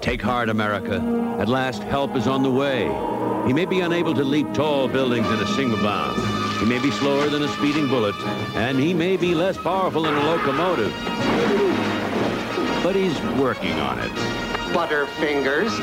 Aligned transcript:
Take 0.00 0.22
heart, 0.22 0.48
America. 0.48 0.96
At 1.40 1.48
last, 1.48 1.82
help 1.82 2.14
is 2.14 2.26
on 2.26 2.42
the 2.42 2.50
way. 2.50 2.84
He 3.46 3.52
may 3.52 3.64
be 3.64 3.80
unable 3.80 4.14
to 4.14 4.24
leap 4.24 4.52
tall 4.54 4.88
buildings 4.88 5.26
in 5.26 5.40
a 5.40 5.46
single 5.54 5.78
bound. 5.78 6.20
He 6.60 6.66
may 6.66 6.78
be 6.78 6.90
slower 6.92 7.28
than 7.28 7.42
a 7.42 7.48
speeding 7.48 7.88
bullet, 7.88 8.14
and 8.54 8.78
he 8.78 8.94
may 8.94 9.16
be 9.16 9.34
less 9.34 9.56
powerful 9.56 10.02
than 10.02 10.14
a 10.14 10.20
locomotive. 10.20 10.92
But 12.82 12.94
he's 12.94 13.20
working 13.38 13.72
on 13.72 13.98
it. 13.98 14.10
Butterfingers. 14.72 15.76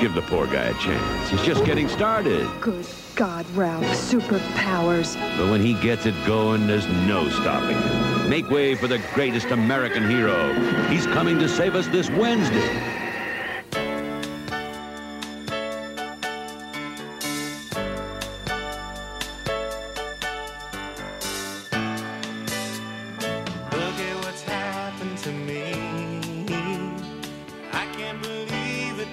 Give 0.00 0.14
the 0.14 0.22
poor 0.22 0.46
guy 0.46 0.64
a 0.64 0.74
chance. 0.74 1.30
He's 1.30 1.42
just 1.42 1.64
getting 1.64 1.88
started. 1.88 2.48
Good 2.60 2.86
God, 3.14 3.48
Ralph. 3.50 3.84
Superpowers. 3.84 5.16
But 5.38 5.50
when 5.50 5.60
he 5.60 5.74
gets 5.74 6.06
it 6.06 6.14
going, 6.26 6.66
there's 6.66 6.88
no 6.88 7.28
stopping 7.28 7.76
him. 7.76 8.28
Make 8.28 8.50
way 8.50 8.74
for 8.74 8.88
the 8.88 9.00
greatest 9.14 9.50
American 9.50 10.08
hero. 10.08 10.52
He's 10.88 11.06
coming 11.06 11.38
to 11.38 11.48
save 11.48 11.74
us 11.74 11.86
this 11.88 12.10
Wednesday. 12.10 13.01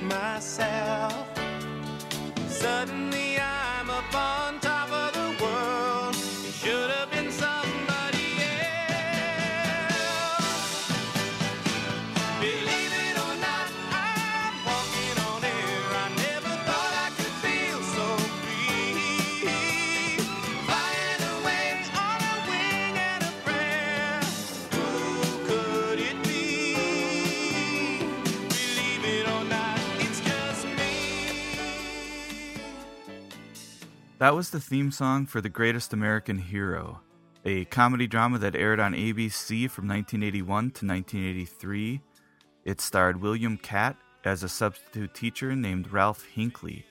Myself. 0.09 1.27
Suddenly 2.47 3.39
I'm 3.39 3.58
That 34.19 34.35
was 34.35 34.49
the 34.49 34.59
theme 34.59 34.91
song 34.91 35.27
for 35.27 35.39
The 35.39 35.47
Greatest 35.47 35.93
American 35.93 36.39
Hero, 36.39 36.99
a 37.45 37.63
comedy 37.63 38.05
drama 38.05 38.37
that 38.39 38.53
aired 38.53 38.81
on 38.81 38.91
ABC 38.91 39.71
from 39.71 39.87
1981 39.87 40.71
to 40.71 40.85
1983. 40.85 42.01
It 42.65 42.81
starred 42.81 43.21
William 43.21 43.55
Katt 43.55 43.95
as 44.25 44.43
a 44.43 44.49
substitute 44.49 45.13
teacher 45.13 45.55
named 45.55 45.93
Ralph 45.93 46.25
Hinckley, 46.25 46.85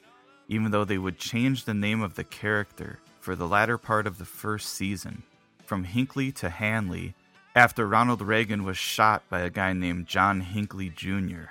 even 0.48 0.70
though 0.70 0.86
they 0.86 0.96
would 0.96 1.18
change 1.18 1.66
the 1.66 1.74
name 1.74 2.00
of 2.00 2.14
the 2.14 2.24
character 2.24 2.98
for 3.20 3.36
the 3.36 3.46
latter 3.46 3.76
part 3.76 4.06
of 4.06 4.16
the 4.16 4.24
first 4.24 4.70
season, 4.70 5.22
from 5.66 5.84
Hinckley 5.84 6.32
to 6.32 6.48
Hanley, 6.48 7.14
after 7.54 7.86
Ronald 7.86 8.22
Reagan 8.22 8.64
was 8.64 8.78
shot 8.78 9.22
by 9.28 9.40
a 9.40 9.50
guy 9.50 9.74
named 9.74 10.06
John 10.06 10.40
Hinckley 10.40 10.88
Jr. 10.88 11.50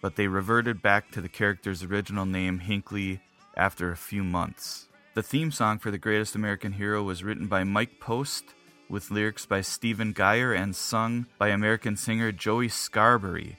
But 0.00 0.16
they 0.16 0.26
reverted 0.26 0.80
back 0.80 1.10
to 1.10 1.20
the 1.20 1.28
character's 1.28 1.82
original 1.82 2.24
name, 2.24 2.60
Hinckley, 2.60 3.20
after 3.58 3.92
a 3.92 3.96
few 3.96 4.24
months. 4.24 4.87
The 5.18 5.24
theme 5.24 5.50
song 5.50 5.80
for 5.80 5.90
The 5.90 5.98
Greatest 5.98 6.36
American 6.36 6.70
Hero 6.70 7.02
was 7.02 7.24
written 7.24 7.48
by 7.48 7.64
Mike 7.64 7.98
Post, 7.98 8.54
with 8.88 9.10
lyrics 9.10 9.46
by 9.46 9.62
Stephen 9.62 10.12
Geyer 10.12 10.52
and 10.52 10.76
sung 10.76 11.26
by 11.38 11.48
American 11.48 11.96
singer 11.96 12.30
Joey 12.30 12.68
Scarbury. 12.68 13.56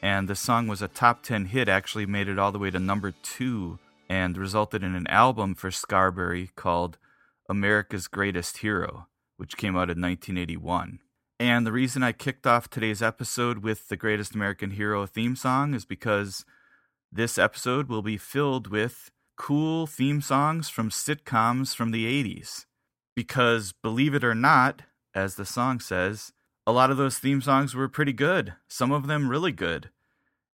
And 0.00 0.28
the 0.28 0.36
song 0.36 0.68
was 0.68 0.82
a 0.82 0.86
top 0.86 1.24
10 1.24 1.46
hit, 1.46 1.68
actually 1.68 2.06
made 2.06 2.28
it 2.28 2.38
all 2.38 2.52
the 2.52 2.60
way 2.60 2.70
to 2.70 2.78
number 2.78 3.10
two, 3.10 3.80
and 4.08 4.38
resulted 4.38 4.84
in 4.84 4.94
an 4.94 5.08
album 5.08 5.56
for 5.56 5.70
Scarbury 5.70 6.54
called 6.54 6.96
America's 7.48 8.06
Greatest 8.06 8.58
Hero, 8.58 9.08
which 9.36 9.56
came 9.56 9.74
out 9.74 9.90
in 9.90 10.00
1981. 10.00 11.00
And 11.40 11.66
the 11.66 11.72
reason 11.72 12.04
I 12.04 12.12
kicked 12.12 12.46
off 12.46 12.70
today's 12.70 13.02
episode 13.02 13.64
with 13.64 13.88
the 13.88 13.96
Greatest 13.96 14.36
American 14.36 14.70
Hero 14.70 15.06
theme 15.06 15.34
song 15.34 15.74
is 15.74 15.84
because 15.84 16.44
this 17.10 17.36
episode 17.36 17.88
will 17.88 18.02
be 18.02 18.16
filled 18.16 18.68
with 18.68 19.10
cool 19.40 19.86
theme 19.86 20.20
songs 20.20 20.68
from 20.68 20.90
sitcoms 20.90 21.74
from 21.74 21.92
the 21.92 22.04
80s. 22.04 22.66
Because, 23.16 23.72
believe 23.72 24.14
it 24.14 24.22
or 24.22 24.34
not, 24.34 24.82
as 25.14 25.36
the 25.36 25.46
song 25.46 25.80
says, 25.80 26.30
a 26.66 26.72
lot 26.72 26.90
of 26.90 26.98
those 26.98 27.18
theme 27.18 27.40
songs 27.40 27.74
were 27.74 27.88
pretty 27.88 28.12
good, 28.12 28.52
some 28.68 28.92
of 28.92 29.06
them 29.06 29.30
really 29.30 29.50
good. 29.50 29.88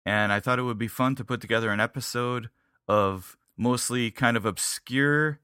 And 0.04 0.30
I 0.30 0.38
thought 0.38 0.58
it 0.58 0.64
would 0.64 0.76
be 0.76 0.86
fun 0.86 1.14
to 1.14 1.24
put 1.24 1.40
together 1.40 1.70
an 1.70 1.80
episode 1.80 2.50
of 2.86 3.38
mostly 3.56 4.10
kind 4.10 4.36
of 4.36 4.44
obscure 4.44 5.40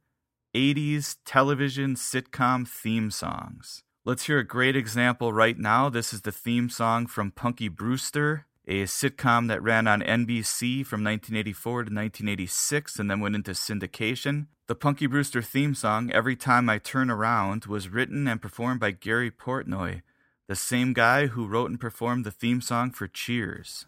80s 0.55 1.17
television 1.25 1.95
sitcom 1.95 2.69
theme 2.69 3.11
songs. 3.11 3.85
Let's 4.05 4.27
hear 4.27 4.39
a 4.39 4.47
great 4.47 4.77
example 4.77 5.33
right 5.33 5.59
now. 5.59 5.89
This 5.89 6.13
is 6.13 6.23
the 6.23 6.33
theme 6.33 6.69
song 6.69 7.07
from 7.07 7.31
Punky 7.31 7.69
Brewster, 7.69 8.45
a 8.71 8.85
sitcom 8.85 9.49
that 9.49 9.63
ran 9.63 9.89
on 9.89 10.01
NBC 10.01 10.87
from 10.87 11.03
1984 11.03 11.73
to 11.73 11.77
1986 11.93 13.01
and 13.01 13.11
then 13.11 13.19
went 13.19 13.35
into 13.35 13.51
syndication. 13.51 14.47
The 14.69 14.77
Punky 14.77 15.09
Brewster 15.09 15.43
theme 15.43 15.75
song, 15.75 16.13
Every 16.13 16.37
Time 16.37 16.71
I 16.71 16.79
Turn 16.79 17.11
Around, 17.11 17.65
was 17.65 17.89
written 17.89 18.29
and 18.29 18.41
performed 18.41 18.79
by 18.79 18.93
Gary 18.93 19.31
Portnoy, 19.31 20.03
the 20.47 20.55
same 20.55 20.93
guy 20.93 21.27
who 21.27 21.49
wrote 21.49 21.71
and 21.71 21.81
performed 21.81 22.25
the 22.25 22.31
theme 22.31 22.61
song 22.61 22.93
for 22.93 23.09
Cheers. 23.09 23.87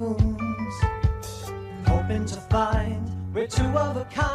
Spoons. 0.00 0.80
Hoping 1.86 2.24
to 2.24 2.36
find 2.48 3.06
we're 3.34 3.46
two 3.46 3.62
of 3.76 3.98
a 3.98 4.04
kind. 4.06 4.29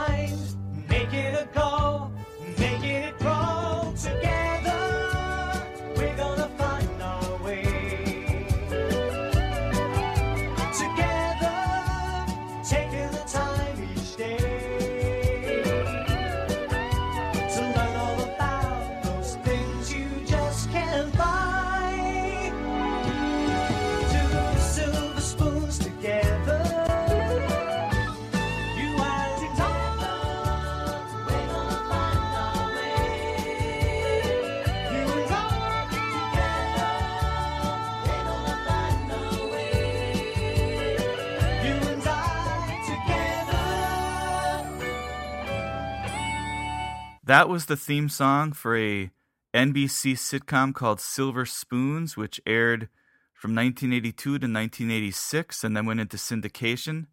That 47.25 47.49
was 47.49 47.65
the 47.65 47.75
theme 47.75 48.07
song 48.07 48.53
for 48.53 48.77
a 48.77 49.09
NBC 49.51 50.13
sitcom 50.13 50.75
called 50.75 51.01
Silver 51.01 51.43
Spoons, 51.43 52.15
which 52.15 52.39
aired 52.45 52.87
from 53.33 53.55
1982 53.55 54.13
to 54.13 54.29
1986 54.31 55.63
and 55.63 55.75
then 55.75 55.87
went 55.87 56.01
into 56.01 56.17
syndication. 56.17 57.07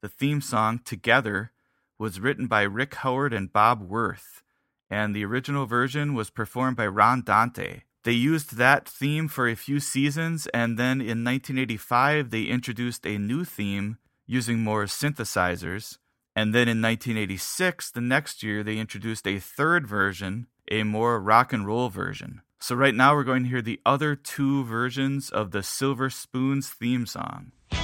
The 0.00 0.08
theme 0.08 0.40
song, 0.40 0.80
Together, 0.86 1.52
was 1.98 2.18
written 2.18 2.46
by 2.46 2.62
Rick 2.62 2.94
Howard 2.94 3.34
and 3.34 3.52
Bob 3.52 3.82
Wirth, 3.82 4.42
and 4.88 5.14
the 5.14 5.26
original 5.26 5.66
version 5.66 6.14
was 6.14 6.30
performed 6.30 6.78
by 6.78 6.86
Ron 6.86 7.20
Dante. 7.20 7.82
They 8.04 8.12
used 8.12 8.56
that 8.56 8.88
theme 8.88 9.28
for 9.28 9.46
a 9.46 9.54
few 9.54 9.80
seasons, 9.80 10.46
and 10.54 10.78
then 10.78 11.02
in 11.02 11.24
1985, 11.24 12.30
they 12.30 12.44
introduced 12.44 13.06
a 13.06 13.18
new 13.18 13.44
theme 13.44 13.98
using 14.26 14.60
more 14.60 14.84
synthesizers. 14.84 15.98
And 16.36 16.54
then 16.54 16.68
in 16.68 16.80
1986, 16.80 17.90
the 17.90 18.00
next 18.00 18.42
year, 18.42 18.62
they 18.62 18.78
introduced 18.78 19.26
a 19.26 19.38
third 19.38 19.86
version, 19.86 20.46
a 20.70 20.84
more 20.84 21.20
rock 21.20 21.52
and 21.52 21.66
roll 21.66 21.88
version. 21.88 22.42
So, 22.60 22.74
right 22.74 22.94
now, 22.94 23.14
we're 23.14 23.24
going 23.24 23.44
to 23.44 23.48
hear 23.48 23.62
the 23.62 23.80
other 23.86 24.16
two 24.16 24.64
versions 24.64 25.30
of 25.30 25.52
the 25.52 25.62
Silver 25.62 26.10
Spoons 26.10 26.68
theme 26.68 27.06
song. 27.06 27.52
Here 27.70 27.80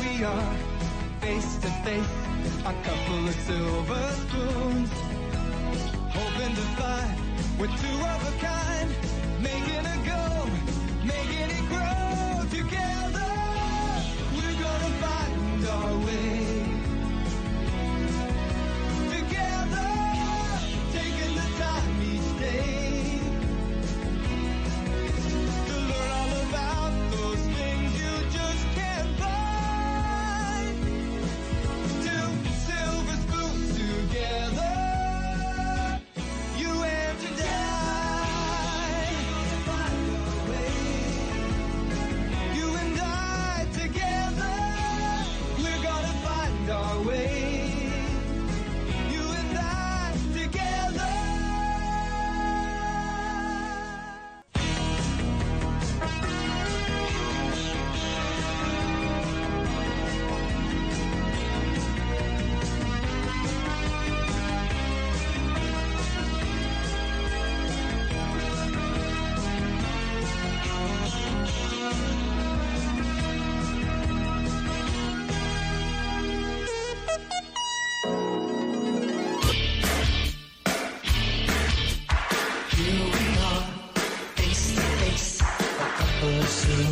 we 0.00 0.24
are, 0.24 0.56
face 1.20 1.56
to 1.58 1.68
face, 1.84 2.10
a 2.66 2.74
couple 2.82 3.28
of 3.28 3.34
silver 3.46 4.10
spoons. 4.26 4.90
Hoping 6.10 6.54
to 6.56 6.62
find 6.76 7.20
we're 7.58 7.66
two 7.68 8.00
of 8.12 8.28
a 8.28 8.38
kind, 8.44 8.90
making 9.40 9.93
find 16.02 16.33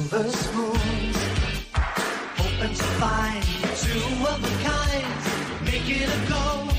silver 0.02 0.28
spoons. 0.30 1.16
Hoping 1.74 2.74
to 2.74 2.84
find 2.98 3.44
two 3.84 4.26
of 4.26 4.40
a 4.44 4.54
kind, 4.68 5.64
making 5.64 6.02
it 6.02 6.28
go, 6.28 6.71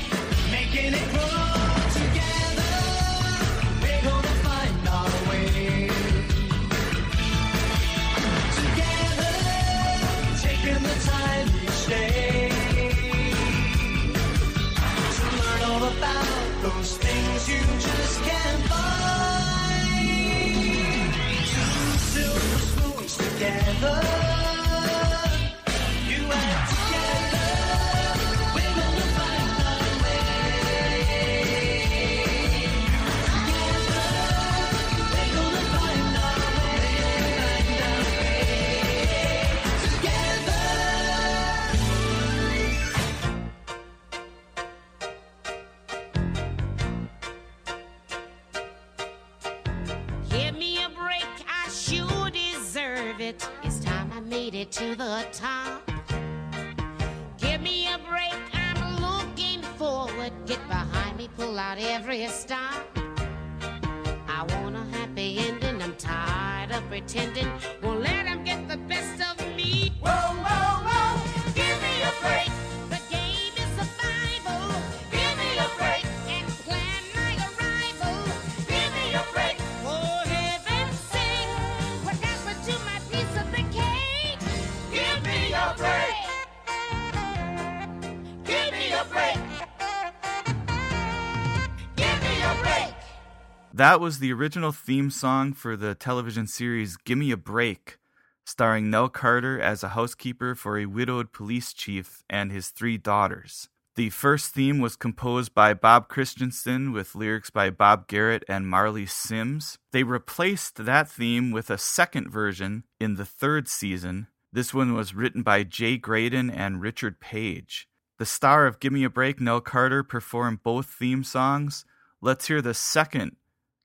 That 93.84 94.00
was 94.00 94.18
the 94.18 94.32
original 94.32 94.72
theme 94.72 95.10
song 95.10 95.52
for 95.52 95.76
the 95.76 95.94
television 95.94 96.46
series 96.46 96.96
Gimme 96.96 97.32
a 97.32 97.36
Break, 97.36 97.98
starring 98.42 98.88
Nell 98.88 99.10
Carter 99.10 99.60
as 99.60 99.84
a 99.84 99.90
housekeeper 99.90 100.54
for 100.54 100.78
a 100.78 100.86
widowed 100.86 101.32
police 101.32 101.74
chief 101.74 102.22
and 102.30 102.50
his 102.50 102.70
three 102.70 102.96
daughters. 102.96 103.68
The 103.96 104.08
first 104.08 104.54
theme 104.54 104.78
was 104.78 104.96
composed 104.96 105.52
by 105.52 105.74
Bob 105.74 106.08
Christensen 106.08 106.92
with 106.92 107.14
lyrics 107.14 107.50
by 107.50 107.68
Bob 107.68 108.08
Garrett 108.08 108.42
and 108.48 108.66
Marley 108.66 109.04
Sims. 109.04 109.76
They 109.92 110.02
replaced 110.02 110.76
that 110.86 111.10
theme 111.10 111.50
with 111.50 111.68
a 111.68 111.76
second 111.76 112.30
version 112.30 112.84
in 112.98 113.16
the 113.16 113.26
third 113.26 113.68
season. 113.68 114.28
This 114.50 114.72
one 114.72 114.94
was 114.94 115.14
written 115.14 115.42
by 115.42 115.62
Jay 115.62 115.98
Graydon 115.98 116.48
and 116.48 116.80
Richard 116.80 117.20
Page. 117.20 117.86
The 118.16 118.24
star 118.24 118.66
of 118.66 118.80
Gimme 118.80 119.04
a 119.04 119.10
Break, 119.10 119.42
Nell 119.42 119.60
Carter, 119.60 120.02
performed 120.02 120.62
both 120.62 120.86
theme 120.86 121.22
songs. 121.22 121.84
Let's 122.22 122.46
hear 122.46 122.62
the 122.62 122.72
second 122.72 123.36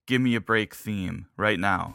Gimme 0.09 0.33
a 0.33 0.41
Break 0.41 0.73
theme 0.73 1.27
right 1.37 1.59
now. 1.59 1.93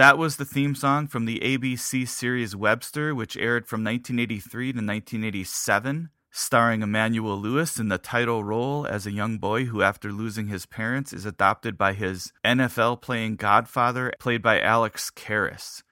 That 0.00 0.16
was 0.16 0.36
the 0.36 0.46
theme 0.46 0.74
song 0.74 1.08
from 1.08 1.26
the 1.26 1.40
ABC 1.40 2.08
series 2.08 2.56
Webster, 2.56 3.14
which 3.14 3.36
aired 3.36 3.66
from 3.66 3.84
1983 3.84 4.72
to 4.72 4.78
1987, 4.78 6.08
starring 6.30 6.80
Emmanuel 6.80 7.38
Lewis 7.38 7.78
in 7.78 7.88
the 7.88 7.98
title 7.98 8.42
role 8.42 8.86
as 8.86 9.04
a 9.04 9.12
young 9.12 9.36
boy 9.36 9.66
who, 9.66 9.82
after 9.82 10.10
losing 10.10 10.46
his 10.46 10.64
parents, 10.64 11.12
is 11.12 11.26
adopted 11.26 11.76
by 11.76 11.92
his 11.92 12.32
NFL 12.42 13.02
playing 13.02 13.36
godfather, 13.36 14.10
played 14.18 14.40
by 14.40 14.58
Alex 14.58 15.10
Karras. 15.10 15.82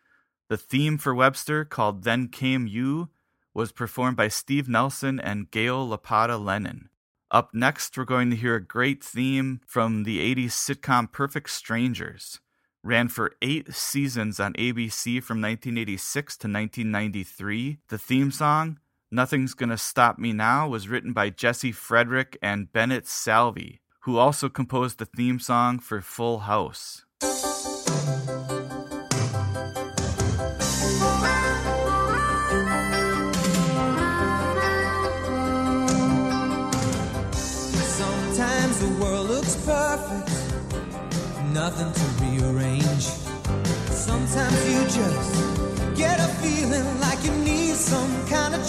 The 0.49 0.57
theme 0.57 0.97
for 0.97 1.15
Webster, 1.15 1.67
called 1.67 2.05
Then 2.05 2.29
Came 2.29 2.67
You, 2.67 3.11
was 3.53 3.73
performed 3.73 4.17
by 4.17 4.29
Steve 4.29 4.71
Nelson 4.71 5.21
and 5.21 5.51
Gail 5.51 5.87
Lapata 5.87 6.43
Lennon. 6.43 6.89
Up 7.31 7.53
next, 7.53 7.95
we're 7.99 8.07
going 8.07 8.31
to 8.31 8.37
hear 8.37 8.55
a 8.55 8.67
great 8.67 9.05
theme 9.05 9.61
from 9.67 10.05
the 10.05 10.35
80s 10.35 10.53
sitcom 10.53 11.13
Perfect 11.13 11.51
Strangers 11.51 12.41
ran 12.89 13.09
for 13.09 13.37
eight 13.43 13.75
seasons 13.75 14.41
on 14.41 14.55
ABC 14.55 15.23
from 15.23 15.43
1986 15.43 16.39
to 16.39 16.49
1993. 16.49 17.79
The 17.89 17.99
theme 17.99 18.31
song, 18.31 18.79
Nothing's 19.11 19.53
Gonna 19.53 19.77
Stop 19.77 20.19
Me 20.19 20.33
Now, 20.33 20.67
was 20.67 20.89
written 20.89 21.13
by 21.13 21.29
Jesse 21.29 21.71
Frederick 21.71 22.39
and 22.41 22.73
Bennett 22.73 23.05
Salvay, 23.05 23.81
who 24.01 24.17
also 24.17 24.49
composed 24.49 24.99
the 24.99 25.05
theme 25.05 25.39
song 25.39 25.79
for 25.79 26.01
Full 26.01 26.41
House. 26.41 27.05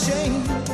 Change. 0.05 0.68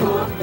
What 0.00 0.40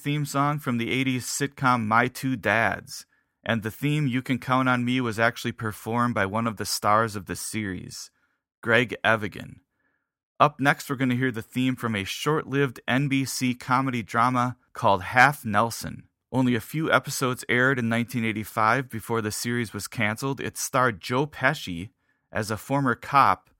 theme 0.00 0.24
song 0.24 0.58
from 0.58 0.78
the 0.78 1.04
80s 1.04 1.24
sitcom 1.24 1.86
My 1.86 2.08
Two 2.08 2.34
Dads, 2.34 3.04
and 3.44 3.62
the 3.62 3.70
theme 3.70 4.06
You 4.06 4.22
Can 4.22 4.38
Count 4.38 4.66
on 4.66 4.82
Me 4.82 4.98
was 5.00 5.18
actually 5.18 5.52
performed 5.52 6.14
by 6.14 6.24
one 6.24 6.46
of 6.46 6.56
the 6.56 6.64
stars 6.64 7.16
of 7.16 7.26
the 7.26 7.36
series, 7.36 8.10
Greg 8.62 8.96
Evigan. 9.04 9.60
Up 10.40 10.58
next, 10.58 10.88
we're 10.88 10.96
going 10.96 11.10
to 11.10 11.16
hear 11.16 11.30
the 11.30 11.42
theme 11.42 11.76
from 11.76 11.94
a 11.94 12.04
short 12.04 12.46
lived 12.46 12.80
NBC 12.88 13.60
comedy 13.60 14.02
drama 14.02 14.56
called 14.72 15.02
Half 15.02 15.44
Nelson. 15.44 16.04
Only 16.32 16.54
a 16.54 16.60
few 16.60 16.90
episodes 16.90 17.44
aired 17.46 17.78
in 17.78 17.90
1985 17.90 18.88
before 18.88 19.20
the 19.20 19.30
series 19.30 19.74
was 19.74 19.86
canceled. 19.86 20.40
It 20.40 20.56
starred 20.56 21.00
Joe 21.02 21.26
Pesci 21.26 21.90
as 22.32 22.50
a 22.50 22.56
former 22.56 22.94
cop 22.94 23.50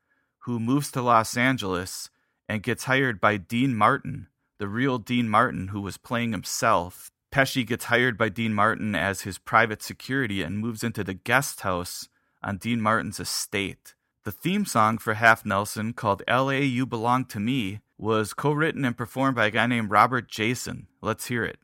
who 0.45 0.59
moves 0.59 0.91
to 0.93 1.03
Los 1.03 1.37
Angeles 1.37 2.09
and 2.49 2.63
gets 2.63 2.85
hired 2.85 3.21
by 3.21 3.37
Dean 3.37 3.75
Martin, 3.75 4.29
the 4.61 4.69
real 4.69 4.99
Dean 4.99 5.27
Martin 5.27 5.69
who 5.69 5.81
was 5.81 5.97
playing 5.97 6.33
himself. 6.33 7.11
Pesci 7.33 7.67
gets 7.67 7.87
hired 7.87 8.19
by 8.19 8.29
Dean 8.29 8.53
Martin 8.53 8.95
as 8.95 9.23
his 9.23 9.39
private 9.39 9.83
security 9.83 10.43
and 10.43 10.59
moves 10.59 10.85
into 10.85 11.03
the 11.03 11.15
guest 11.15 11.63
house 11.63 12.11
on 12.43 12.59
Dean 12.59 12.79
Martin's 12.79 13.19
estate. 13.19 13.95
The 14.25 14.33
theme 14.33 14.67
song 14.67 14.99
for 14.99 15.15
Half 15.15 15.47
Nelson, 15.47 15.95
called 15.95 16.23
LA 16.29 16.61
You 16.61 16.85
Belong 16.85 17.25
to 17.27 17.41
Me, 17.41 17.81
was 17.97 18.35
co 18.35 18.53
written 18.53 18.85
and 18.85 18.95
performed 18.95 19.37
by 19.37 19.47
a 19.47 19.51
guy 19.51 19.67
named 19.67 19.91
Robert 19.91 20.29
Jason. 20.29 20.89
Let's 21.01 21.29
hear 21.29 21.43
it. 21.43 21.59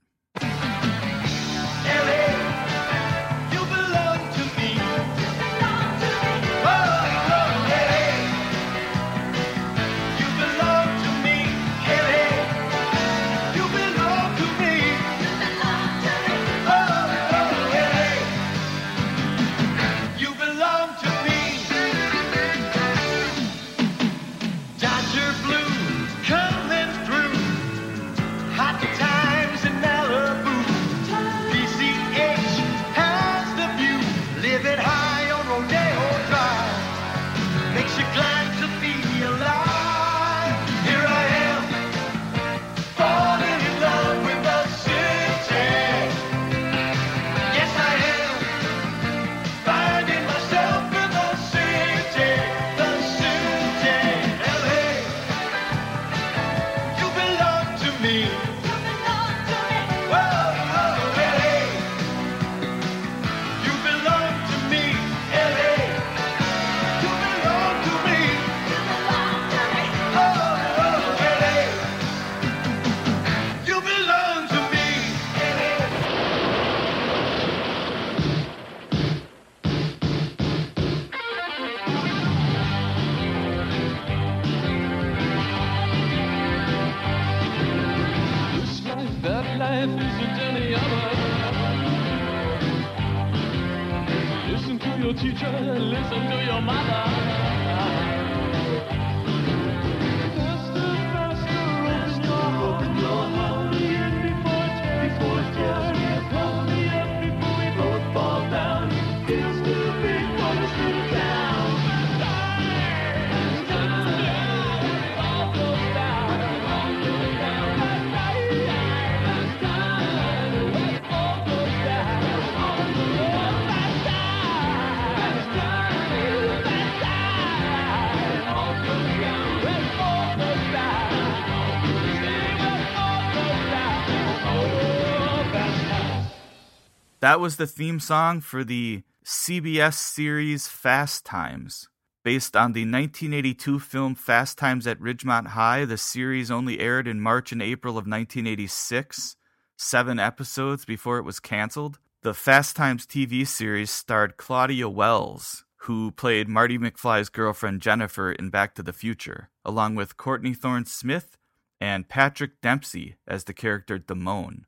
That 137.26 137.40
was 137.40 137.56
the 137.56 137.66
theme 137.66 137.98
song 137.98 138.40
for 138.40 138.62
the 138.62 139.02
CBS 139.24 139.94
series 139.94 140.68
Fast 140.68 141.24
Times. 141.24 141.88
Based 142.22 142.54
on 142.54 142.72
the 142.72 142.82
1982 142.82 143.80
film 143.80 144.14
Fast 144.14 144.58
Times 144.58 144.86
at 144.86 145.00
Ridgemont 145.00 145.48
High, 145.48 145.84
the 145.86 145.96
series 145.98 146.52
only 146.52 146.78
aired 146.78 147.08
in 147.08 147.20
March 147.20 147.50
and 147.50 147.60
April 147.60 147.94
of 147.94 148.06
1986, 148.06 149.34
seven 149.76 150.20
episodes 150.20 150.84
before 150.84 151.18
it 151.18 151.24
was 151.24 151.40
canceled. 151.40 151.98
The 152.22 152.32
Fast 152.32 152.76
Times 152.76 153.08
TV 153.08 153.44
series 153.44 153.90
starred 153.90 154.36
Claudia 154.36 154.88
Wells, 154.88 155.64
who 155.78 156.12
played 156.12 156.48
Marty 156.48 156.78
McFly's 156.78 157.28
girlfriend 157.28 157.82
Jennifer 157.82 158.30
in 158.30 158.50
Back 158.50 158.76
to 158.76 158.84
the 158.84 158.92
Future, 158.92 159.50
along 159.64 159.96
with 159.96 160.16
Courtney 160.16 160.54
Thorne 160.54 160.84
Smith 160.84 161.36
and 161.80 162.08
Patrick 162.08 162.60
Dempsey 162.60 163.16
as 163.26 163.42
the 163.42 163.52
character 163.52 163.98
Damone. 163.98 164.66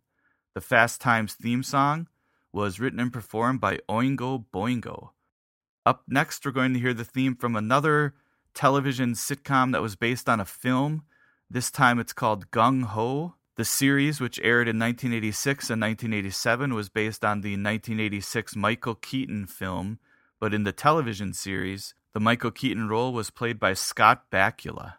The 0.55 0.61
Fast 0.61 1.01
Times 1.01 1.35
theme 1.35 1.63
song 1.63 2.09
was 2.59 2.81
written 2.81 2.99
and 2.99 3.13
performed 3.13 3.61
by 3.61 3.79
Oingo 3.89 4.45
Boingo. 4.53 5.11
Up 5.87 6.03
next, 6.09 6.45
we're 6.45 6.51
going 6.51 6.75
to 6.75 6.81
hear 6.81 6.93
the 6.93 7.05
theme 7.05 7.37
from 7.37 7.55
another 7.55 8.15
television 8.53 9.13
sitcom 9.13 9.71
that 9.71 9.81
was 9.81 9.95
based 9.95 10.29
on 10.29 10.41
a 10.41 10.45
film. 10.45 11.05
This 11.49 11.71
time 11.71 12.01
it's 12.01 12.13
called 12.13 12.51
Gung 12.51 12.83
Ho. 12.83 13.35
The 13.57 13.65
series, 13.65 14.21
which 14.21 14.41
aired 14.41 14.67
in 14.67 14.77
1986 14.77 15.71
and 15.71 15.81
1987, 15.81 16.75
was 16.75 16.89
based 16.89 17.25
on 17.25 17.43
the 17.43 17.53
1986 17.53 18.57
Michael 18.57 18.97
Keaton 18.97 19.47
film, 19.47 20.01
but 20.41 20.53
in 20.53 20.65
the 20.65 20.73
television 20.73 21.33
series, 21.33 21.95
the 22.13 22.21
Michael 22.21 22.51
Keaton 22.51 22.89
role 22.89 23.13
was 23.13 23.31
played 23.31 23.61
by 23.61 23.73
Scott 23.73 24.31
Bakula. 24.33 24.95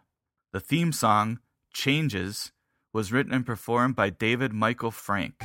The 0.52 0.60
theme 0.60 0.92
song, 0.92 1.40
Changes, 1.74 2.52
was 2.92 3.12
written 3.12 3.34
and 3.34 3.44
performed 3.44 3.96
by 3.96 4.08
David 4.08 4.54
Michael 4.54 4.90
Frank. 4.90 5.44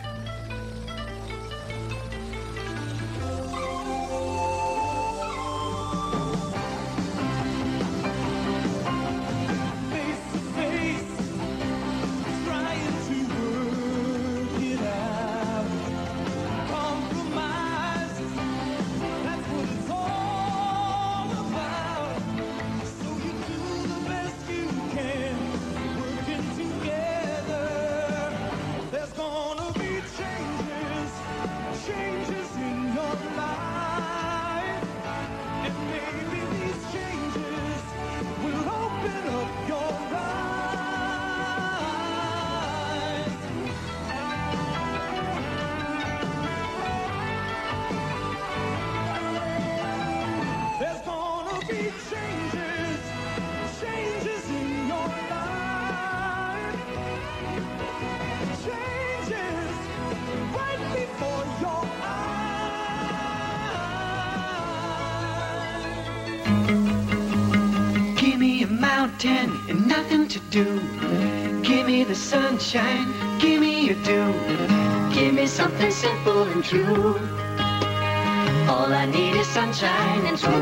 Sunshine 79.75 80.25
and 80.25 80.39
smooth, 80.39 80.54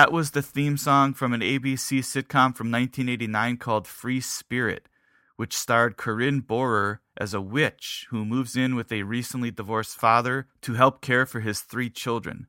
That 0.00 0.12
was 0.12 0.30
the 0.30 0.40
theme 0.40 0.78
song 0.78 1.12
from 1.12 1.34
an 1.34 1.42
ABC 1.42 1.98
sitcom 1.98 2.56
from 2.56 2.70
1989 2.70 3.58
called 3.58 3.86
Free 3.86 4.22
Spirit, 4.22 4.88
which 5.36 5.54
starred 5.54 5.98
Corinne 5.98 6.40
Bohrer 6.40 7.00
as 7.18 7.34
a 7.34 7.40
witch 7.42 8.06
who 8.08 8.24
moves 8.24 8.56
in 8.56 8.74
with 8.74 8.90
a 8.92 9.02
recently 9.02 9.50
divorced 9.50 9.98
father 9.98 10.46
to 10.62 10.72
help 10.72 11.02
care 11.02 11.26
for 11.26 11.40
his 11.40 11.60
three 11.60 11.90
children. 11.90 12.46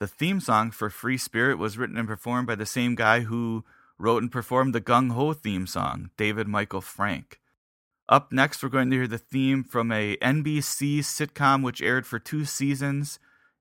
The 0.00 0.06
theme 0.06 0.40
song 0.40 0.70
for 0.70 0.88
Free 0.88 1.18
Spirit 1.18 1.58
was 1.58 1.76
written 1.76 1.98
and 1.98 2.08
performed 2.08 2.46
by 2.46 2.54
the 2.54 2.64
same 2.64 2.94
guy 2.94 3.20
who 3.20 3.66
wrote 3.98 4.22
and 4.22 4.32
performed 4.32 4.74
the 4.74 4.80
Gung 4.80 5.12
Ho 5.12 5.34
theme 5.34 5.66
song, 5.66 6.08
David 6.16 6.48
Michael 6.48 6.80
Frank. 6.80 7.38
Up 8.08 8.32
next, 8.32 8.62
we're 8.62 8.70
going 8.70 8.88
to 8.88 8.96
hear 8.96 9.06
the 9.06 9.18
theme 9.18 9.62
from 9.62 9.92
a 9.92 10.16
NBC 10.22 11.00
sitcom 11.00 11.62
which 11.62 11.82
aired 11.82 12.06
for 12.06 12.18
two 12.18 12.46
seasons 12.46 13.18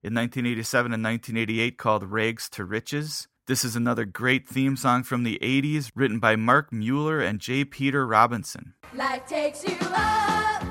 in 0.07 0.13
1987 0.13 0.93
and 0.93 1.03
1988 1.03 1.77
called 1.77 2.03
Rags 2.05 2.47
to 2.51 2.63
Riches. 2.63 3.27
This 3.45 3.65
is 3.65 3.75
another 3.75 4.05
great 4.05 4.47
theme 4.47 4.77
song 4.77 5.03
from 5.03 5.23
the 5.23 5.37
80s 5.41 5.91
written 5.95 6.19
by 6.19 6.37
Mark 6.37 6.71
Mueller 6.71 7.19
and 7.19 7.41
J. 7.41 7.65
Peter 7.65 8.07
Robinson. 8.07 8.73
Life 8.93 9.27
takes 9.27 9.67
you 9.67 9.75
up, 9.81 10.63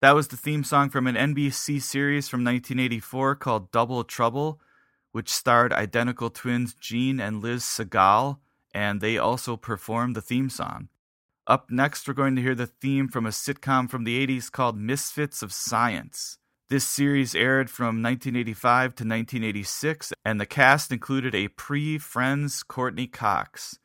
That 0.00 0.14
was 0.14 0.28
the 0.28 0.36
theme 0.38 0.64
song 0.64 0.88
from 0.88 1.06
an 1.06 1.14
NBC 1.14 1.82
series 1.82 2.26
from 2.26 2.42
1984 2.42 3.34
called 3.36 3.70
Double 3.70 4.02
Trouble, 4.02 4.58
which 5.12 5.28
starred 5.28 5.74
identical 5.74 6.30
twins 6.30 6.72
Jean 6.72 7.20
and 7.20 7.42
Liz 7.42 7.62
Sagal, 7.62 8.38
and 8.72 9.02
they 9.02 9.18
also 9.18 9.58
performed 9.58 10.16
the 10.16 10.22
theme 10.22 10.48
song. 10.48 10.88
Up 11.46 11.70
next, 11.70 12.08
we're 12.08 12.14
going 12.14 12.34
to 12.36 12.40
hear 12.40 12.54
the 12.54 12.66
theme 12.66 13.08
from 13.08 13.26
a 13.26 13.30
sitcom 13.30 13.90
from 13.90 14.04
the 14.04 14.26
80s 14.26 14.50
called 14.50 14.78
Misfits 14.78 15.42
of 15.42 15.52
Science. 15.52 16.38
This 16.70 16.86
series 16.86 17.34
aired 17.34 17.68
from 17.68 18.02
1985 18.02 18.82
to 18.82 19.04
1986, 19.04 20.14
and 20.24 20.40
the 20.40 20.46
cast 20.46 20.92
included 20.92 21.34
a 21.34 21.48
pre 21.48 21.98
Friends 21.98 22.62
Courteney 22.62 23.06
Cox. 23.06 23.78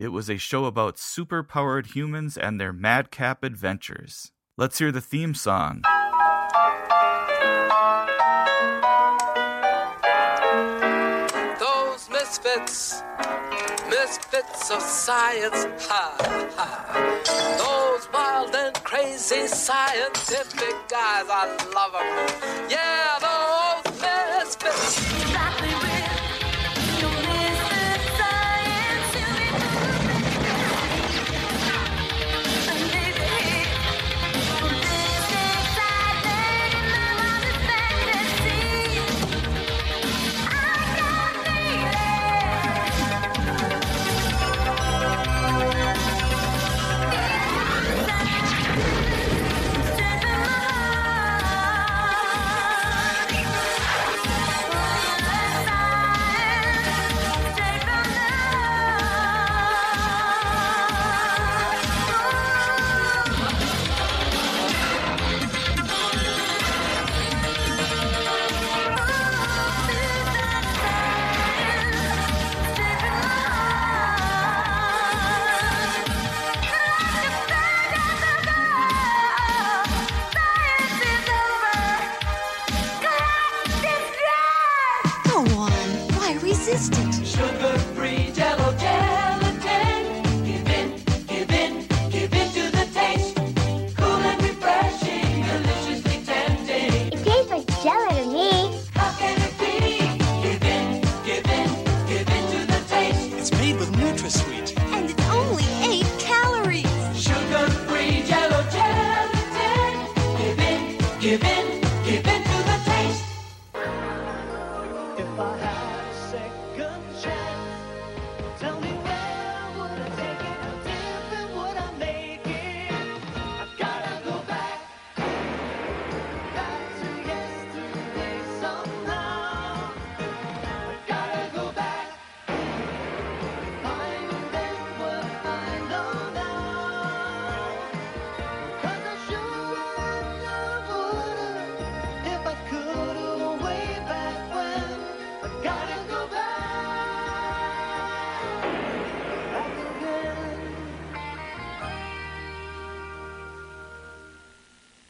It 0.00 0.08
was 0.08 0.28
a 0.28 0.38
show 0.38 0.64
about 0.64 0.98
super-powered 0.98 1.88
humans 1.88 2.36
and 2.36 2.60
their 2.60 2.72
madcap 2.72 3.44
adventures. 3.44 4.32
Let's 4.62 4.78
hear 4.78 4.92
the 4.92 5.00
theme 5.00 5.34
song. 5.34 5.82
Those 11.58 12.08
misfits, 12.08 13.02
misfits 13.90 14.70
of 14.70 14.80
science, 14.80 15.66
ha 15.88 16.14
ha. 16.54 16.70
Those 17.58 18.08
wild 18.12 18.54
and 18.54 18.72
crazy 18.84 19.48
scientific 19.48 20.76
guys, 20.88 21.26
I 21.28 21.48
love 21.74 21.94
them. 21.98 22.70
Yeah, 22.70 23.18
those 23.82 24.00
misfits. 24.00 25.31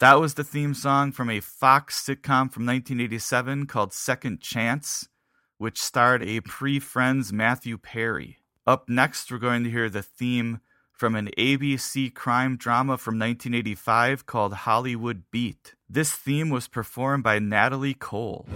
That 0.03 0.19
was 0.19 0.35
the 0.35 0.43
theme 0.43 0.75
song 0.75 1.13
from 1.13 1.31
a 1.31 1.39
Fox 1.39 2.05
sitcom 2.05 2.51
from 2.51 2.67
1987 2.67 3.67
called 3.67 3.93
Second 3.93 4.41
Chance, 4.41 5.09
which 5.59 5.81
starred 5.81 6.25
a 6.25 6.41
pre 6.41 6.81
Friends 6.81 7.33
Matthew 7.33 7.79
Perry. 7.79 8.39
Up 8.67 8.89
next, 8.89 9.31
we're 9.31 9.39
going 9.39 9.63
to 9.63 9.71
hear 9.71 9.89
the 9.89 10.03
theme 10.03 10.59
from 10.91 11.15
an 11.15 11.31
ABC 11.39 12.13
crime 12.13 12.57
drama 12.57 12.99
from 12.99 13.15
1985 13.15 14.27
called 14.27 14.55
Hollywood 14.55 15.23
Beat. 15.31 15.77
This 15.89 16.11
theme 16.11 16.51
was 16.51 16.67
performed 16.67 17.23
by 17.23 17.39
Natalie 17.39 17.95
Cole. 17.95 18.49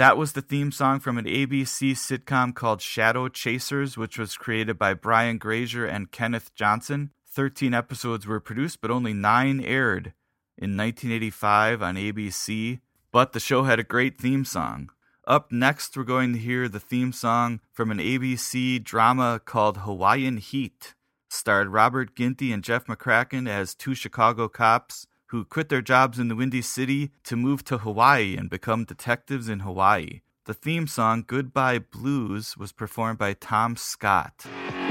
That 0.00 0.16
was 0.16 0.32
the 0.32 0.40
theme 0.40 0.72
song 0.72 0.98
from 0.98 1.18
an 1.18 1.26
ABC 1.26 1.92
sitcom 1.92 2.54
called 2.54 2.80
Shadow 2.80 3.28
Chasers, 3.28 3.98
which 3.98 4.18
was 4.18 4.38
created 4.38 4.78
by 4.78 4.94
Brian 4.94 5.36
Grazer 5.36 5.84
and 5.84 6.10
Kenneth 6.10 6.54
Johnson. 6.54 7.10
13 7.26 7.74
episodes 7.74 8.26
were 8.26 8.40
produced, 8.40 8.80
but 8.80 8.90
only 8.90 9.12
nine 9.12 9.60
aired 9.60 10.14
in 10.56 10.74
1985 10.74 11.82
on 11.82 11.96
ABC. 11.96 12.80
But 13.12 13.34
the 13.34 13.40
show 13.40 13.64
had 13.64 13.78
a 13.78 13.84
great 13.84 14.18
theme 14.18 14.46
song. 14.46 14.88
Up 15.26 15.52
next, 15.52 15.94
we're 15.94 16.04
going 16.04 16.32
to 16.32 16.38
hear 16.38 16.66
the 16.66 16.80
theme 16.80 17.12
song 17.12 17.60
from 17.70 17.90
an 17.90 17.98
ABC 17.98 18.82
drama 18.82 19.38
called 19.44 19.80
Hawaiian 19.80 20.38
Heat. 20.38 20.94
Starred 21.28 21.68
Robert 21.68 22.16
Ginty 22.16 22.52
and 22.52 22.64
Jeff 22.64 22.86
McCracken 22.86 23.46
as 23.46 23.74
two 23.74 23.94
Chicago 23.94 24.48
cops 24.48 25.06
who 25.30 25.44
quit 25.44 25.68
their 25.68 25.80
jobs 25.80 26.18
in 26.18 26.26
the 26.26 26.34
Windy 26.34 26.60
City 26.60 27.12
to 27.22 27.36
move 27.36 27.62
to 27.64 27.78
Hawaii 27.78 28.36
and 28.36 28.50
become 28.50 28.84
detectives 28.84 29.48
in 29.48 29.60
Hawaii. 29.60 30.22
The 30.46 30.54
theme 30.54 30.88
song, 30.88 31.22
Goodbye 31.24 31.78
Blues, 31.78 32.56
was 32.56 32.72
performed 32.72 33.18
by 33.18 33.34
Tom 33.34 33.76
Scott. 33.76 34.44
Out 34.46 34.88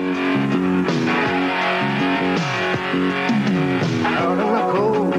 in 4.39 4.53
the 4.53 4.71
cold, 4.71 5.13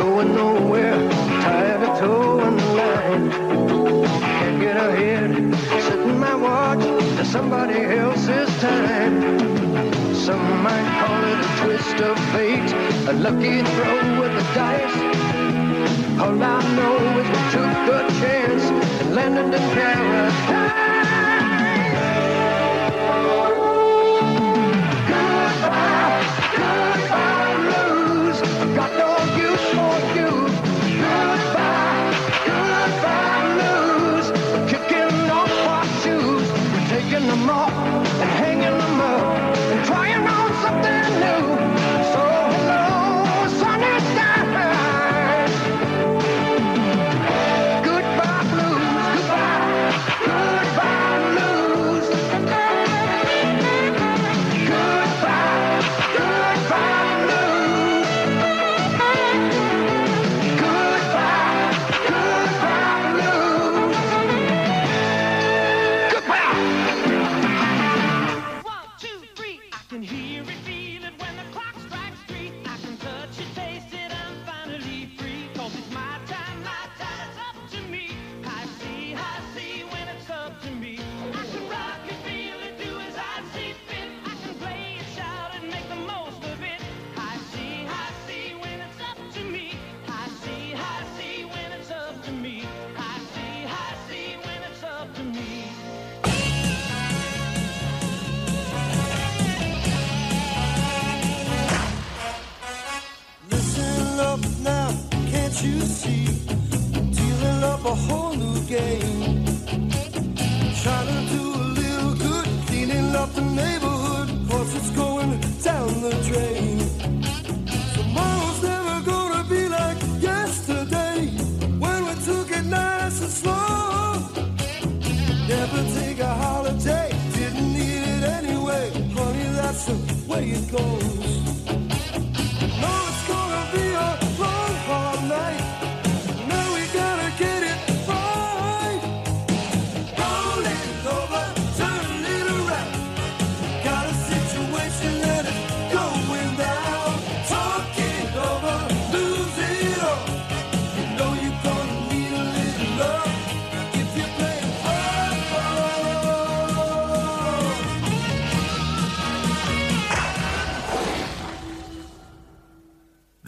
going 0.00 0.34
nowhere, 0.34 1.10
tired 1.42 1.82
of 1.82 1.98
towing 1.98 2.56
the 2.56 2.64
line. 2.64 3.30
Can't 3.30 4.58
get 4.58 4.76
ahead, 4.78 5.32
my 6.18 6.34
watch 6.34 6.80
to 7.18 7.24
somebody 7.26 7.82
else's 7.82 8.48
time. 8.62 9.20
Some 10.14 10.62
might 10.62 11.04
call 11.04 11.24
it 11.24 11.38
a 11.44 11.48
twist 11.62 12.00
of 12.00 12.18
fate, 12.32 12.71
a 13.08 13.12
lucky 13.14 13.62
throw 13.62 14.20
with 14.20 14.32
the 14.36 14.44
dice. 14.54 14.96
All 16.20 16.40
I 16.40 16.74
know 16.76 16.96
is 17.18 17.28
we 17.34 17.40
took 17.50 17.88
a 17.94 18.08
chance 18.20 18.64
and 19.00 19.14
landed 19.14 19.46
in 19.46 19.70
paradise. 19.74 20.81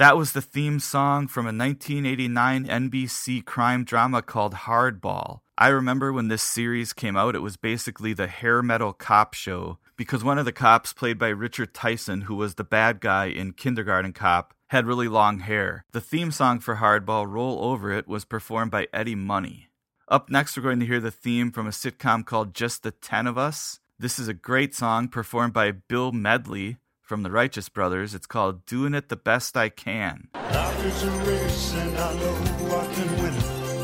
That 0.04 0.18
was 0.18 0.32
the 0.32 0.42
theme 0.42 0.80
song 0.80 1.28
from 1.28 1.46
a 1.46 1.48
1989 1.48 2.66
NBC 2.66 3.42
crime 3.42 3.84
drama 3.84 4.20
called 4.20 4.52
Hardball. 4.52 5.40
I 5.56 5.68
remember 5.68 6.12
when 6.12 6.28
this 6.28 6.42
series 6.42 6.92
came 6.92 7.16
out, 7.16 7.34
it 7.34 7.38
was 7.38 7.56
basically 7.56 8.12
the 8.12 8.26
hair 8.26 8.60
metal 8.62 8.92
cop 8.92 9.32
show 9.32 9.78
because 9.96 10.22
one 10.22 10.36
of 10.36 10.44
the 10.44 10.52
cops, 10.52 10.92
played 10.92 11.16
by 11.16 11.28
Richard 11.28 11.72
Tyson, 11.72 12.20
who 12.20 12.34
was 12.34 12.56
the 12.56 12.64
bad 12.64 13.00
guy 13.00 13.28
in 13.28 13.54
Kindergarten 13.54 14.12
Cop, 14.12 14.52
had 14.66 14.84
really 14.84 15.08
long 15.08 15.38
hair. 15.38 15.86
The 15.92 16.02
theme 16.02 16.30
song 16.32 16.60
for 16.60 16.76
Hardball, 16.76 17.26
Roll 17.26 17.64
Over 17.64 17.90
It, 17.90 18.06
was 18.06 18.26
performed 18.26 18.72
by 18.72 18.88
Eddie 18.92 19.14
Money. 19.14 19.70
Up 20.08 20.28
next, 20.28 20.54
we're 20.54 20.64
going 20.64 20.80
to 20.80 20.86
hear 20.86 21.00
the 21.00 21.10
theme 21.10 21.50
from 21.50 21.66
a 21.66 21.70
sitcom 21.70 22.26
called 22.26 22.52
Just 22.52 22.82
the 22.82 22.90
Ten 22.90 23.26
of 23.26 23.38
Us. 23.38 23.80
This 23.98 24.18
is 24.18 24.28
a 24.28 24.34
great 24.34 24.74
song 24.74 25.08
performed 25.08 25.54
by 25.54 25.70
Bill 25.70 26.12
Medley 26.12 26.76
from 27.04 27.22
the 27.22 27.30
Righteous 27.30 27.68
Brothers. 27.68 28.14
It's 28.14 28.26
called 28.26 28.64
Doing 28.66 28.94
It 28.94 29.08
the 29.08 29.16
Best 29.16 29.56
I 29.56 29.68
Can. 29.68 30.28
Life 30.34 30.84
is 30.84 31.02
a 31.02 31.10
race 31.10 31.74
and 31.74 31.96
I 31.96 32.14
know 32.16 32.34
I 32.80 32.94
can 32.94 33.22
win 33.22 33.34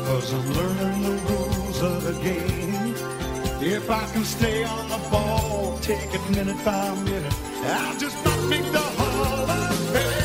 Cause 0.05 0.33
I'm 0.33 0.53
learning 0.53 1.03
the 1.03 1.11
rules 1.31 1.81
of 1.83 2.03
the 2.03 2.13
game 2.21 2.95
If 3.61 3.89
I 3.89 4.11
can 4.11 4.23
stay 4.23 4.63
on 4.63 4.89
the 4.89 5.09
ball, 5.09 5.77
take 5.81 6.13
it 6.13 6.29
minute 6.31 6.65
by 6.65 6.93
minute 7.03 7.33
I'll 7.63 7.97
just 7.97 8.25
not 8.25 8.49
make 8.49 8.69
the 8.71 8.79
Hall 8.79 9.49
of 9.49 9.77
Fame 9.93 10.20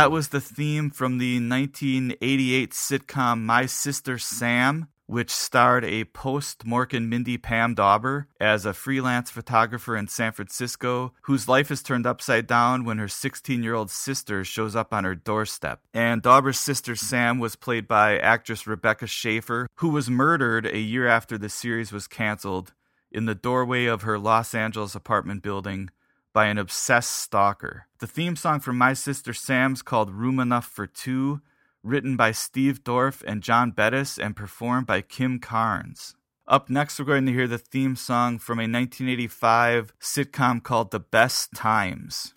That 0.00 0.10
was 0.10 0.28
the 0.28 0.40
theme 0.40 0.88
from 0.88 1.18
the 1.18 1.34
1988 1.34 2.70
sitcom 2.70 3.42
My 3.42 3.66
Sister 3.66 4.16
Sam, 4.16 4.88
which 5.04 5.30
starred 5.30 5.84
a 5.84 6.04
post 6.04 6.64
Mork 6.64 6.94
and 6.94 7.10
Mindy 7.10 7.36
Pam 7.36 7.74
Dawber 7.74 8.26
as 8.40 8.64
a 8.64 8.72
freelance 8.72 9.30
photographer 9.30 9.98
in 9.98 10.08
San 10.08 10.32
Francisco 10.32 11.12
whose 11.24 11.48
life 11.48 11.70
is 11.70 11.82
turned 11.82 12.06
upside 12.06 12.46
down 12.46 12.86
when 12.86 12.96
her 12.96 13.08
16 13.08 13.62
year 13.62 13.74
old 13.74 13.90
sister 13.90 14.42
shows 14.42 14.74
up 14.74 14.94
on 14.94 15.04
her 15.04 15.14
doorstep. 15.14 15.82
And 15.92 16.22
Dawber's 16.22 16.58
sister 16.58 16.96
Sam 16.96 17.38
was 17.38 17.54
played 17.54 17.86
by 17.86 18.16
actress 18.16 18.66
Rebecca 18.66 19.06
Schaeffer, 19.06 19.68
who 19.74 19.90
was 19.90 20.08
murdered 20.08 20.64
a 20.64 20.78
year 20.78 21.06
after 21.06 21.36
the 21.36 21.50
series 21.50 21.92
was 21.92 22.08
canceled 22.08 22.72
in 23.12 23.26
the 23.26 23.34
doorway 23.34 23.84
of 23.84 24.00
her 24.00 24.18
Los 24.18 24.54
Angeles 24.54 24.94
apartment 24.94 25.42
building 25.42 25.90
by 26.32 26.46
an 26.46 26.58
obsessed 26.58 27.10
stalker. 27.10 27.86
The 27.98 28.06
theme 28.06 28.36
song 28.36 28.60
from 28.60 28.78
My 28.78 28.92
Sister 28.92 29.32
Sam's 29.32 29.82
called 29.82 30.10
Room 30.10 30.38
Enough 30.38 30.66
for 30.66 30.86
Two, 30.86 31.40
written 31.82 32.16
by 32.16 32.32
Steve 32.32 32.84
Dorff 32.84 33.22
and 33.26 33.42
John 33.42 33.70
Bettis 33.70 34.18
and 34.18 34.36
performed 34.36 34.86
by 34.86 35.00
Kim 35.00 35.38
Carnes. 35.38 36.14
Up 36.46 36.68
next, 36.68 36.98
we're 36.98 37.04
going 37.04 37.26
to 37.26 37.32
hear 37.32 37.46
the 37.46 37.58
theme 37.58 37.96
song 37.96 38.38
from 38.38 38.58
a 38.58 38.62
1985 38.62 39.94
sitcom 40.00 40.62
called 40.62 40.90
The 40.90 41.00
Best 41.00 41.52
Times. 41.52 42.32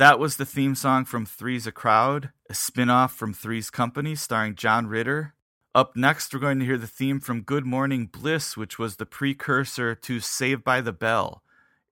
That 0.00 0.18
was 0.18 0.38
the 0.38 0.46
theme 0.46 0.74
song 0.76 1.04
from 1.04 1.26
Three's 1.26 1.66
a 1.66 1.72
Crowd, 1.72 2.30
a 2.48 2.54
spin 2.54 2.88
off 2.88 3.12
from 3.14 3.34
Three's 3.34 3.68
Company 3.68 4.14
starring 4.14 4.54
John 4.54 4.86
Ritter. 4.86 5.34
Up 5.74 5.94
next, 5.94 6.32
we're 6.32 6.40
going 6.40 6.58
to 6.58 6.64
hear 6.64 6.78
the 6.78 6.86
theme 6.86 7.20
from 7.20 7.42
Good 7.42 7.66
Morning 7.66 8.06
Bliss, 8.06 8.56
which 8.56 8.78
was 8.78 8.96
the 8.96 9.04
precursor 9.04 9.94
to 9.94 10.18
Saved 10.18 10.64
by 10.64 10.80
the 10.80 10.94
Bell. 10.94 11.42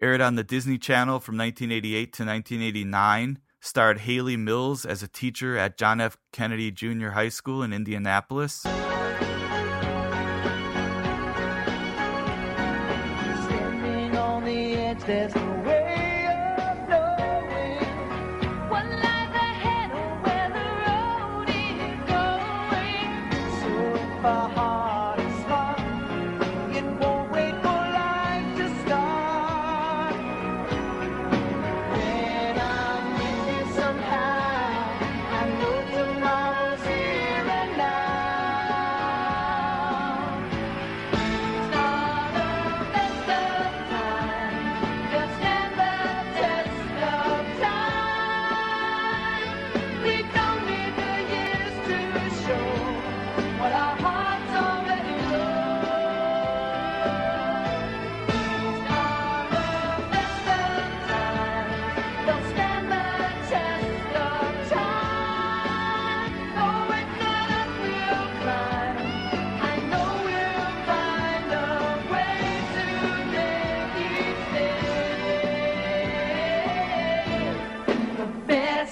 Aired 0.01 0.23
on 0.23 0.37
the 0.37 0.43
Disney 0.43 0.79
Channel 0.79 1.21
from 1.21 1.37
1988 1.37 2.15
to 2.15 2.25
1989, 2.25 3.41
starred 3.61 3.99
Hayley 3.99 4.39
Mills 4.39 4.87
as 4.87 5.03
a 5.03 5.07
teacher 5.07 5.59
at 5.59 5.77
John 5.77 6.01
F. 6.01 6.17
Kennedy 6.33 6.71
Junior 6.71 7.11
High 7.11 7.29
School 7.29 7.63
in 7.63 7.75
Indianapolis. 7.75 8.65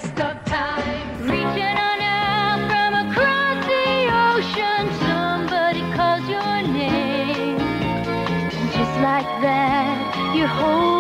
Best 0.03 0.21
of 0.21 0.45
times. 0.45 1.23
Reaching 1.23 1.77
on 1.89 2.01
out 2.01 2.61
from 2.71 3.09
across 3.09 3.65
the 3.67 3.89
ocean, 4.29 4.85
somebody 5.07 5.81
calls 5.95 6.29
your 6.29 6.63
name. 6.73 7.59
Just 8.73 8.97
like 9.01 9.31
that, 9.43 10.35
your 10.37 10.49
whole 10.49 10.96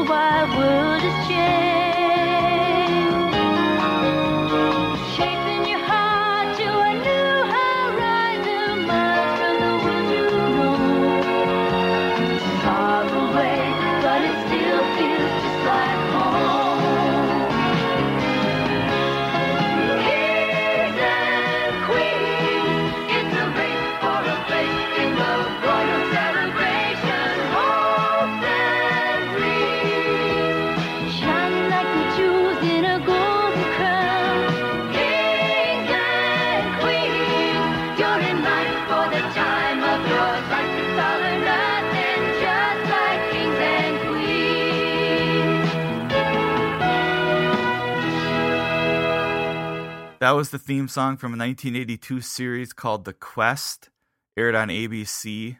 was 50.37 50.51
the 50.51 50.59
theme 50.59 50.87
song 50.87 51.16
from 51.16 51.32
a 51.32 51.39
1982 51.39 52.20
series 52.20 52.74
called 52.74 53.07
The 53.07 53.14
Quest, 53.14 53.89
aired 54.37 54.55
on 54.55 54.68
ABC. 54.68 55.57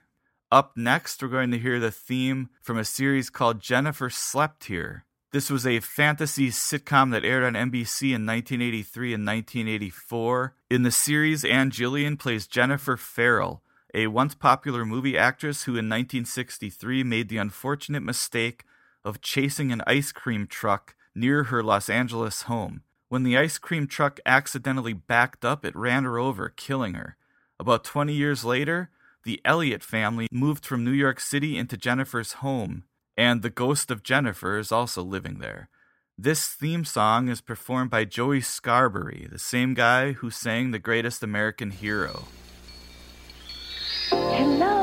Up 0.53 0.77
next, 0.77 1.23
we're 1.23 1.29
going 1.29 1.51
to 1.53 1.59
hear 1.59 1.81
the 1.81 1.91
theme 1.91 2.51
from 2.61 2.77
a 2.77 2.85
series 2.85 3.31
called 3.31 3.63
Jennifer 3.63 4.11
Slept 4.11 4.65
Here. 4.65 5.07
This 5.33 5.49
was 5.49 5.67
a 5.67 5.81
fantasy 5.81 6.51
sitcom 6.51 7.11
that 7.13 7.25
aired 7.25 7.43
on 7.43 7.55
NBC 7.55 8.13
in 8.15 8.27
1983 8.27 9.15
and 9.15 9.27
1984. 9.27 10.55
In 10.69 10.83
the 10.83 10.91
series, 10.91 11.43
Ann 11.43 11.71
Jillian 11.71 12.19
plays 12.19 12.47
Jennifer 12.47 12.99
Farrell, 12.99 13.63
a 13.95 14.09
once 14.09 14.35
popular 14.35 14.85
movie 14.85 15.17
actress 15.17 15.63
who 15.63 15.73
in 15.73 15.89
1963 15.89 17.03
made 17.03 17.31
the 17.31 17.39
unfortunate 17.39 18.03
mistake 18.03 18.65
of 19.07 19.23
chasing 19.23 19.73
an 19.73 19.81
ice 19.87 20.13
cream 20.13 20.47
truck 20.47 20.95
near 21.15 21.45
her 21.45 21.63
Los 21.63 21.89
Angeles 21.89 22.43
home. 22.43 22.83
When 23.09 23.23
the 23.23 23.37
ice 23.37 23.59
cream 23.59 23.87
truck 23.87 24.19
accidentally 24.27 24.93
backed 24.93 25.45
up, 25.45 25.65
it 25.65 25.77
ran 25.77 26.05
her 26.05 26.19
over, 26.19 26.49
killing 26.49 26.95
her. 26.95 27.17
About 27.59 27.85
20 27.85 28.13
years 28.13 28.45
later, 28.45 28.91
the 29.25 29.41
Elliott 29.45 29.83
family 29.83 30.27
moved 30.33 30.67
from 30.67 30.85
New 30.85 30.91
York 30.93 31.21
City 31.21 31.57
into 31.57 31.77
Jennifer's 31.77 32.35
home, 32.35 32.85
and 33.17 33.43
the 33.43 33.51
ghost 33.51 33.91
of 33.91 34.03
Jennifer 34.03 34.59
is 34.59 34.73
also 34.73 35.03
living 35.03 35.39
there. 35.39 35.69
This 36.19 36.49
theme 36.49 36.85
song 36.85 37.29
is 37.29 37.41
performed 37.41 37.91
by 37.91 38.05
Joey 38.05 38.41
Scarbury, 38.41 39.31
the 39.31 39.39
same 39.39 39.75
guy 39.75 40.13
who 40.13 40.31
sang 40.31 40.71
The 40.71 40.79
Greatest 40.79 41.23
American 41.23 41.71
Hero. 41.71 42.25
Hello. 44.11 44.76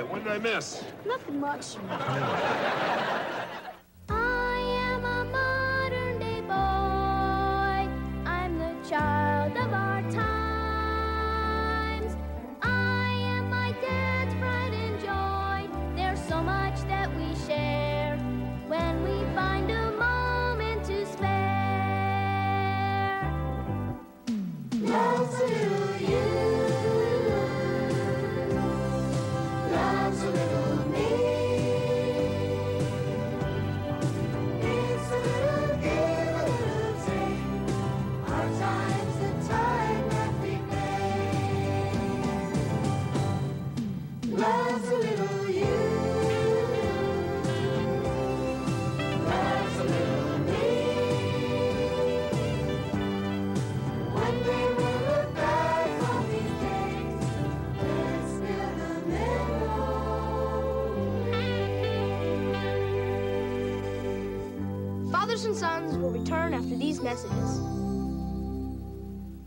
That? 0.00 0.10
What 0.10 0.24
did 0.24 0.32
I 0.32 0.38
miss? 0.38 0.82
Nothing 1.04 1.40
much. 1.40 1.76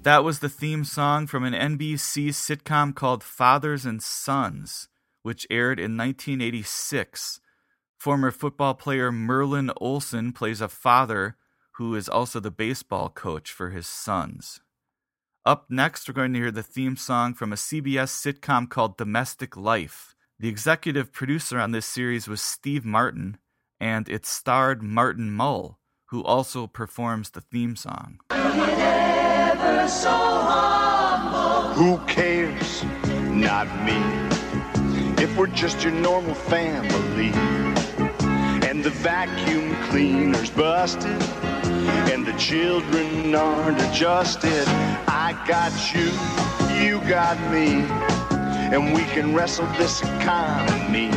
That 0.03 0.25
was 0.25 0.39
the 0.39 0.49
theme 0.49 0.83
song 0.83 1.27
from 1.27 1.45
an 1.45 1.53
NBC 1.53 2.31
sitcom 2.31 2.93
called 2.93 3.23
Fathers 3.23 3.85
and 3.85 4.03
Sons, 4.03 4.89
which 5.21 5.47
aired 5.49 5.79
in 5.79 5.95
1986. 5.95 7.39
Former 7.97 8.29
football 8.29 8.73
player 8.73 9.13
Merlin 9.13 9.71
Olsen 9.77 10.33
plays 10.33 10.59
a 10.59 10.67
father 10.67 11.37
who 11.77 11.95
is 11.95 12.09
also 12.09 12.41
the 12.41 12.51
baseball 12.51 13.07
coach 13.07 13.53
for 13.53 13.69
his 13.69 13.87
sons. 13.87 14.59
Up 15.45 15.67
next, 15.69 16.09
we're 16.09 16.13
going 16.13 16.33
to 16.33 16.39
hear 16.39 16.51
the 16.51 16.63
theme 16.63 16.97
song 16.97 17.33
from 17.33 17.53
a 17.53 17.55
CBS 17.55 18.11
sitcom 18.11 18.69
called 18.69 18.97
Domestic 18.97 19.55
Life. 19.55 20.15
The 20.37 20.49
executive 20.49 21.13
producer 21.13 21.57
on 21.57 21.71
this 21.71 21.85
series 21.85 22.27
was 22.27 22.41
Steve 22.41 22.83
Martin, 22.83 23.37
and 23.79 24.09
it 24.09 24.25
starred 24.25 24.83
Martin 24.83 25.31
Mull, 25.31 25.79
who 26.07 26.21
also 26.25 26.67
performs 26.67 27.29
the 27.29 27.41
theme 27.41 27.77
song. 27.77 28.19
So 29.87 30.09
humble. 30.09 31.73
Who 31.73 31.97
cares? 32.05 32.83
Not 33.29 33.67
me. 33.85 34.01
If 35.23 35.37
we're 35.37 35.47
just 35.47 35.83
your 35.83 35.93
normal 35.93 36.35
family, 36.35 37.31
and 38.67 38.83
the 38.83 38.89
vacuum 38.89 39.75
cleaner's 39.89 40.49
busted, 40.49 41.21
and 42.11 42.25
the 42.25 42.33
children 42.33 43.35
aren't 43.35 43.79
adjusted, 43.81 44.67
I 45.07 45.33
got 45.47 45.71
you, 45.93 46.11
you 46.83 46.99
got 47.07 47.37
me, 47.51 47.85
and 48.73 48.93
we 48.93 49.03
can 49.13 49.33
wrestle 49.35 49.67
this 49.77 50.01
economy. 50.01 51.11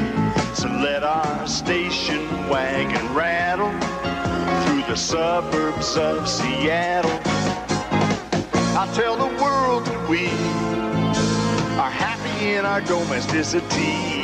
So 0.54 0.68
let 0.68 1.02
our 1.02 1.46
station 1.46 2.28
wagon 2.48 3.14
rattle 3.14 3.72
through 4.66 4.82
the 4.82 4.96
suburbs 4.96 5.96
of 5.96 6.28
Seattle. 6.28 7.35
I'll 8.78 8.94
tell 8.94 9.16
the 9.16 9.42
world 9.42 9.86
that 9.86 10.06
we 10.06 10.26
are 11.80 11.90
happy 11.90 12.56
in 12.56 12.66
our 12.66 12.82
domesticity. 12.82 14.15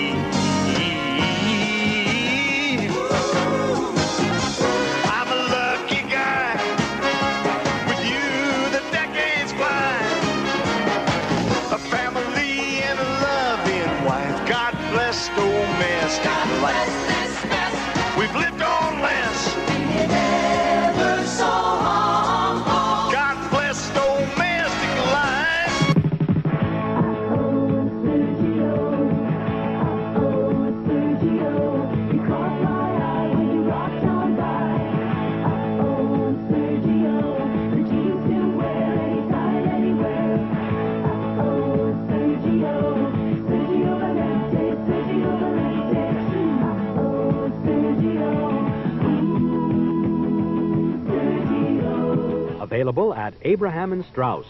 Available 52.82 53.14
at 53.14 53.34
Abraham 53.42 53.92
and 53.92 54.04
Straus. 54.06 54.44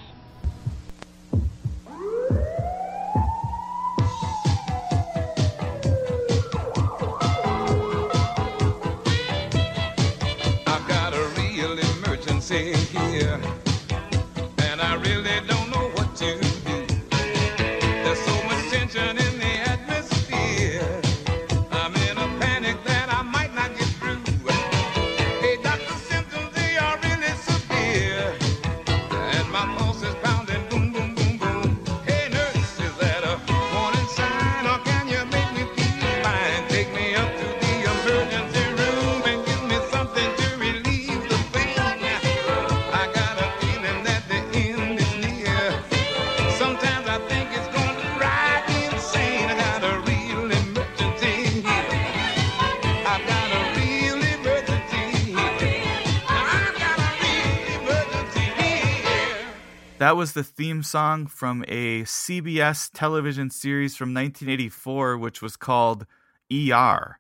That 60.13 60.19
was 60.19 60.35
the 60.35 60.45
theme 60.45 60.83
song 60.83 61.27
from 61.27 61.65
a 61.69 62.03
CBS 62.03 62.91
television 62.93 63.49
series 63.49 63.97
from 63.97 64.13
1984, 64.13 65.17
which 65.17 65.41
was 65.41 65.57
called 65.57 66.05
ER. 66.53 67.19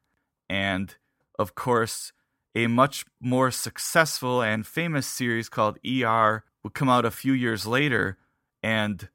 And 0.50 0.94
of 1.38 1.54
course, 1.54 2.12
a 2.54 2.66
much 2.66 3.06
more 3.18 3.50
successful 3.50 4.42
and 4.42 4.66
famous 4.66 5.06
series 5.06 5.48
called 5.48 5.78
ER 5.86 6.44
would 6.62 6.74
come 6.74 6.90
out 6.90 7.06
a 7.06 7.10
few 7.10 7.32
years 7.32 7.64
later. 7.64 8.18
And 8.62 9.08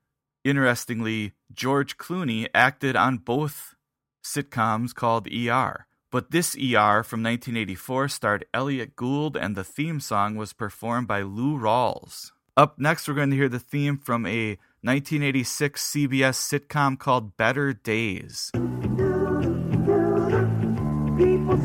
interestingly, 0.43 1.34
George 1.53 1.97
Clooney 1.97 2.47
acted 2.55 2.95
on 2.95 3.19
both 3.19 3.75
sitcoms 4.23 4.95
called 4.95 5.32
ER. 5.32 5.86
But 6.11 6.32
this 6.32 6.55
ER 6.55 7.03
from 7.03 7.21
1984 7.21 8.07
starred 8.07 8.45
Elliott 8.55 8.95
Gould, 8.95 9.38
and 9.38 9.55
the 9.55 9.63
theme 9.63 9.99
song 9.99 10.36
was 10.36 10.51
performed 10.51 11.07
by 11.07 11.21
Lou 11.21 11.59
Rawls. 11.59 12.32
Up 12.58 12.78
next, 12.80 13.08
we're 13.08 13.14
going 13.14 13.30
to 13.30 13.36
hear 13.36 13.49
the 13.49 13.60
theme 13.60 13.99
from 13.99 14.26
a 14.26 14.58
1986 14.82 15.91
CBS 15.91 16.38
sitcom 16.41 16.97
called 16.97 17.38
Better 17.38 17.72
Days. 17.72 18.49
People 18.51 18.74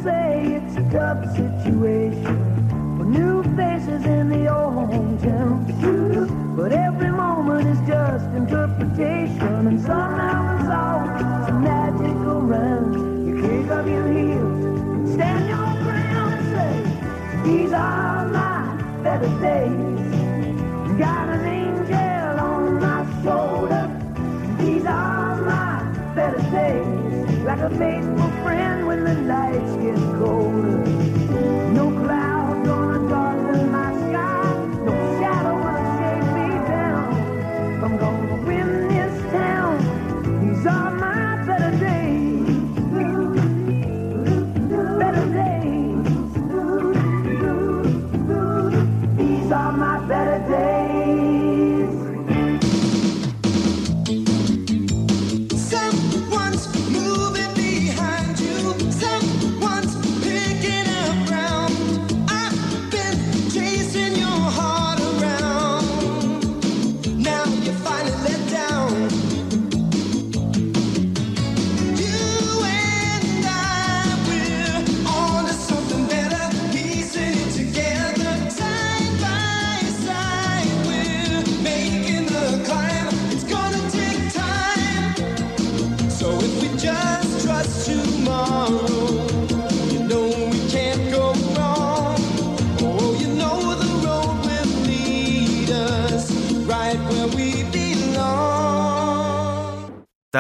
say 0.05 0.53
it's 0.53 0.77
a 0.77 0.83
tough 0.93 1.25
situation 1.35 2.37
for 2.99 3.07
new 3.07 3.43
faces 3.57 4.05
in 4.05 4.29
the 4.29 4.55
old 4.55 4.91
hometown. 4.91 6.57
But 6.59 6.73
every 6.73 7.11
moment 7.11 7.67
is 7.69 7.81
just 7.89 8.27
interpretation, 8.37 9.67
and 9.69 9.81
somehow 9.81 10.59
it's 10.59 10.69
a 11.49 11.53
magical 11.55 12.43
round. 12.43 13.27
You 13.27 13.41
kick 13.41 13.71
up 13.71 13.87
your 13.87 14.13
heels 14.13 15.15
stand 15.15 15.49
your 15.49 15.73
ground 15.85 16.35
and 16.35 16.45
say, 16.53 16.85
These 17.45 17.73
are 17.73 18.29
my 18.29 18.77
better 19.03 19.31
days. 19.41 20.22
Got 20.99 21.29
an 21.31 21.45
angel 21.47 22.41
on 22.41 22.79
my 22.79 23.23
shoulder. 23.25 23.89
These 24.59 24.85
are 24.85 25.41
my 25.41 26.15
better 26.15 26.39
days. 26.51 27.39
Like 27.45 27.61
a 27.61 27.71
faithful 27.71 28.31
friend 28.45 28.87
when 28.87 29.05
the 29.05 29.15
lights 29.23 29.77
get 29.77 30.12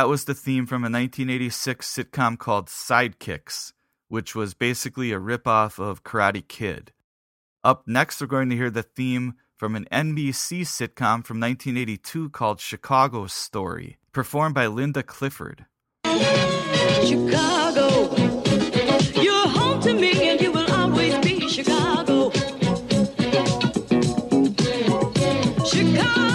That 0.03 0.09
was 0.09 0.24
the 0.24 0.34
theme 0.34 0.66
from 0.66 0.82
a 0.82 0.90
1986 0.90 1.88
sitcom 1.88 2.36
called 2.36 2.66
Sidekicks, 2.66 3.72
which 4.09 4.34
was 4.34 4.53
basically 4.53 5.12
a 5.12 5.20
ripoff 5.20 5.78
of 5.78 6.03
Karate 6.03 6.42
Kid. 6.48 6.90
Up 7.62 7.84
next, 7.86 8.20
we're 8.20 8.26
going 8.26 8.50
to 8.50 8.57
hear 8.57 8.68
the 8.68 8.82
theme 8.82 9.34
from 9.57 9.76
an 9.76 9.86
NBC 9.92 10.62
sitcom 10.62 11.24
from 11.24 11.38
1982 11.38 12.30
called 12.30 12.59
Chicago 12.59 13.28
Story, 13.28 13.98
performed 14.11 14.57
by 14.57 14.66
Linda 14.66 15.05
Clifford. 15.05 15.66
Chicago, 16.05 18.16
you're 19.22 19.48
home 19.50 19.80
to 19.82 19.94
me, 19.94 20.30
and 20.30 20.40
you 20.40 20.50
will 20.50 20.68
always 20.72 21.16
be 21.18 21.48
Chicago. 21.48 22.32
Chicago. 25.64 26.31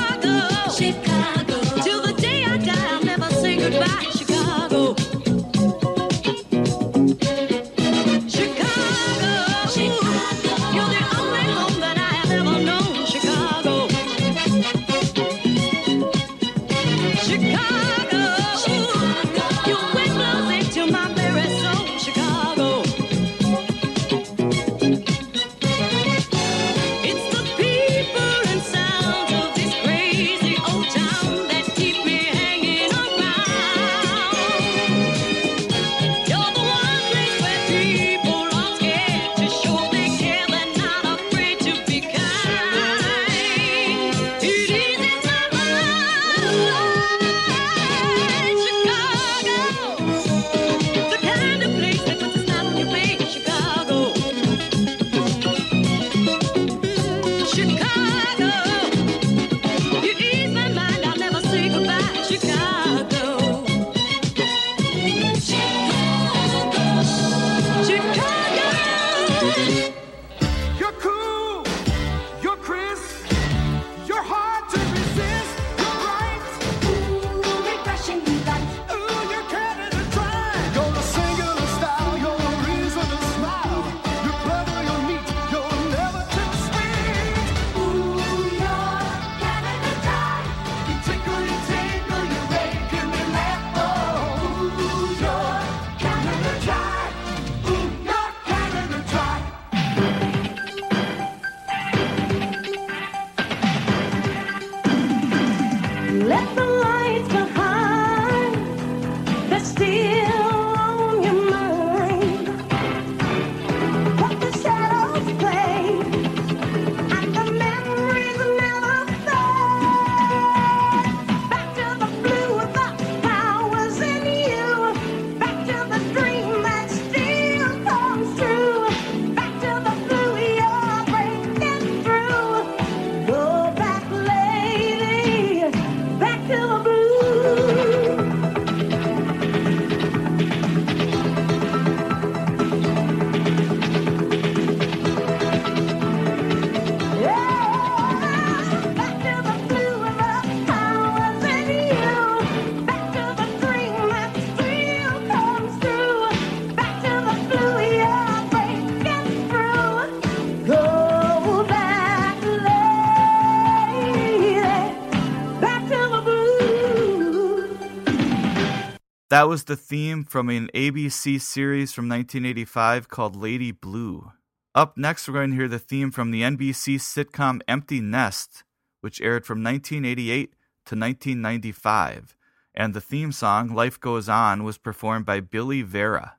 That 169.38 169.50
was 169.50 169.66
the 169.66 169.76
theme 169.76 170.24
from 170.24 170.50
an 170.50 170.68
ABC 170.74 171.40
series 171.40 171.94
from 171.94 172.10
1985 172.10 173.08
called 173.08 173.36
Lady 173.36 173.72
Blue. 173.72 174.32
Up 174.74 174.98
next, 174.98 175.28
we're 175.28 175.36
going 175.36 175.52
to 175.52 175.56
hear 175.56 175.68
the 175.68 175.78
theme 175.78 176.10
from 176.10 176.32
the 176.32 176.42
NBC 176.42 176.96
sitcom 176.96 177.62
Empty 177.68 178.02
Nest, 178.02 178.64
which 179.02 179.22
aired 179.22 179.46
from 179.46 179.64
1988 179.64 180.50
to 180.86 180.96
1995. 180.96 182.36
And 182.74 182.96
the 182.96 183.00
theme 183.00 183.32
song, 183.32 183.76
Life 183.76 184.00
Goes 184.00 184.28
On, 184.28 184.64
was 184.64 184.80
performed 184.80 185.28
by 185.28 185.40
Billy 185.40 185.84
Vera. 185.84 186.34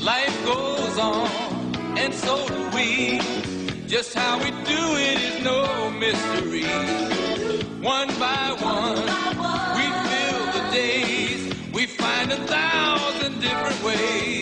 Life 0.00 0.44
goes 0.44 0.98
on, 0.98 1.28
and 1.96 2.12
so 2.12 2.48
do 2.48 2.68
we. 2.74 3.20
Just 3.86 4.12
how 4.12 4.40
we 4.40 4.50
do 4.50 4.96
it 4.96 5.22
is 5.22 5.44
no 5.44 5.88
mystery. 5.88 7.11
One 7.82 8.06
by 8.20 8.56
one, 8.60 8.94
we 9.74 9.86
fill 10.08 10.52
the 10.52 10.70
days. 10.72 11.52
We 11.72 11.86
find 11.86 12.30
a 12.30 12.36
thousand 12.36 13.40
different 13.40 13.82
ways. 13.82 14.41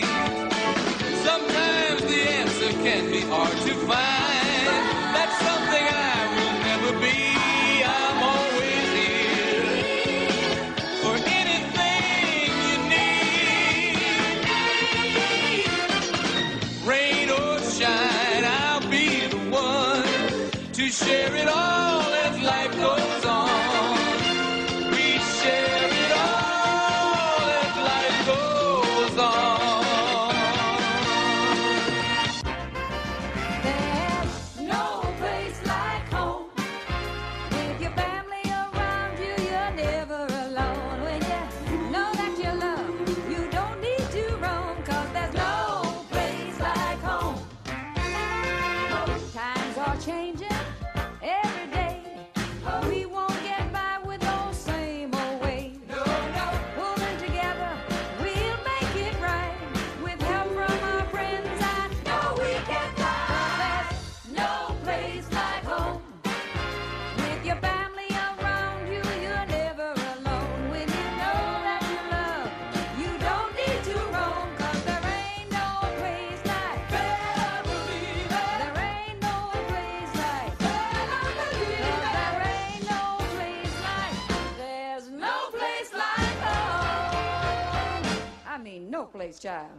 Child. 89.41 89.71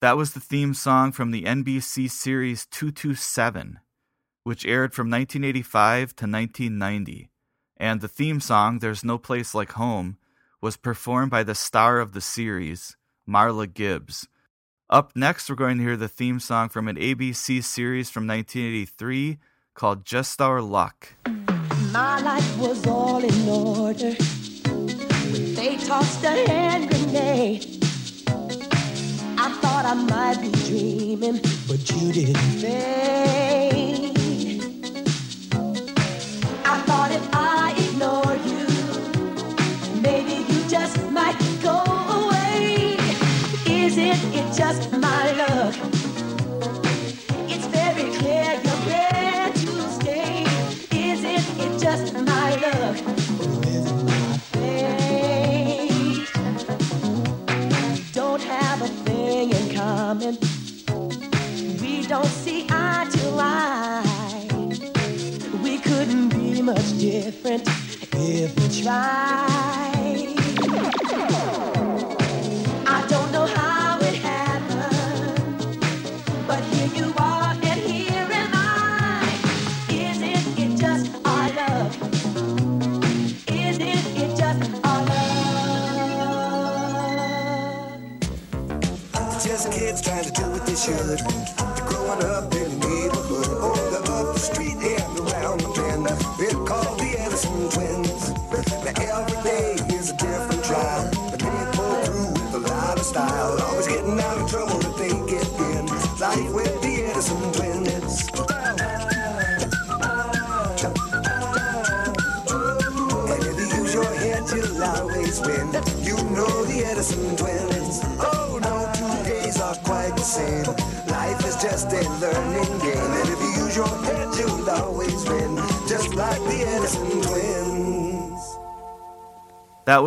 That 0.00 0.16
was 0.16 0.32
the 0.32 0.40
theme 0.40 0.72
song 0.72 1.12
from 1.12 1.30
the 1.30 1.42
NBC 1.42 2.10
series 2.10 2.66
227, 2.66 3.78
which 4.44 4.64
aired 4.64 4.94
from 4.94 5.10
1985 5.10 6.16
to 6.16 6.24
1990. 6.24 7.28
And 7.76 8.00
the 8.00 8.08
theme 8.08 8.40
song, 8.40 8.78
There's 8.78 9.04
No 9.04 9.18
Place 9.18 9.54
Like 9.54 9.72
Home, 9.72 10.16
was 10.62 10.76
performed 10.76 11.30
by 11.30 11.42
the 11.42 11.54
star 11.54 12.00
of 12.00 12.12
the 12.12 12.20
series, 12.20 12.96
Marla 13.28 13.72
Gibbs. 13.72 14.26
Up 14.88 15.12
next, 15.14 15.48
we're 15.48 15.56
going 15.56 15.78
to 15.78 15.84
hear 15.84 15.96
the 15.96 16.08
theme 16.08 16.40
song 16.40 16.68
from 16.68 16.88
an 16.88 16.96
ABC 16.96 17.62
series 17.62 18.10
from 18.10 18.26
1983 18.26 19.38
called 19.74 20.04
Just 20.04 20.40
Our 20.40 20.60
Luck. 20.60 21.14
My 21.92 22.20
life 22.20 22.58
was 22.58 22.86
all 22.86 23.22
in 23.22 23.48
order 23.48 24.14
they 25.60 25.76
tossed 25.76 26.24
a 26.24 26.48
hand 26.48 26.88
grenade. 26.88 27.79
I 29.42 29.48
thought 29.62 29.86
I 29.86 29.94
might 29.94 30.38
be 30.42 30.50
dreaming, 30.68 31.40
but 31.66 31.80
you 31.90 32.12
didn't 32.12 32.36
fade. 32.60 34.12
I 36.66 36.76
thought 36.82 37.10
if 37.10 37.26
I 37.32 37.72
ignore 37.84 38.36
you, 38.50 38.66
maybe 40.02 40.44
you 40.52 40.68
just 40.68 41.00
might 41.10 41.38
go 41.62 41.82
away. 42.18 42.98
Isn't 43.64 44.34
it 44.34 44.54
just 44.54 44.92
my 44.92 45.32
luck? 45.32 45.99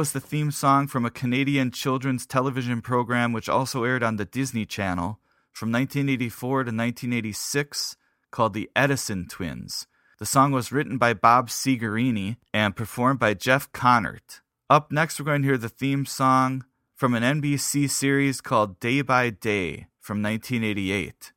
Was 0.04 0.12
the 0.12 0.20
theme 0.20 0.52
song 0.52 0.86
from 0.86 1.06
a 1.06 1.10
Canadian 1.10 1.72
children's 1.72 2.26
television 2.26 2.82
program 2.82 3.32
which 3.32 3.48
also 3.48 3.86
aired 3.86 4.04
on 4.04 4.18
the 4.18 4.26
Disney 4.26 4.66
Channel 4.66 5.18
from 5.54 5.72
1984 5.72 6.50
to 6.50 6.76
1986 6.76 7.96
called 8.30 8.54
The 8.54 8.70
Edison 8.76 9.30
Twins. 9.30 9.88
The 10.20 10.26
song 10.26 10.52
was 10.52 10.74
written 10.74 10.98
by 10.98 11.14
Bob 11.14 11.48
Segarini 11.48 12.36
and 12.54 12.76
performed 12.76 13.20
by 13.20 13.34
Jeff 13.34 13.72
Connert. 13.72 14.42
Up 14.70 14.92
next, 14.92 15.22
we're 15.22 15.26
going 15.26 15.44
to 15.44 15.48
hear 15.48 15.58
the 15.58 15.70
theme 15.70 16.06
song 16.06 16.66
from 16.94 17.14
an 17.14 17.24
NBC 17.24 17.90
series 17.90 18.42
called 18.42 18.82
Day 18.82 19.02
by 19.02 19.30
Day 19.30 19.88
from 20.02 20.22
1988. 20.22 21.32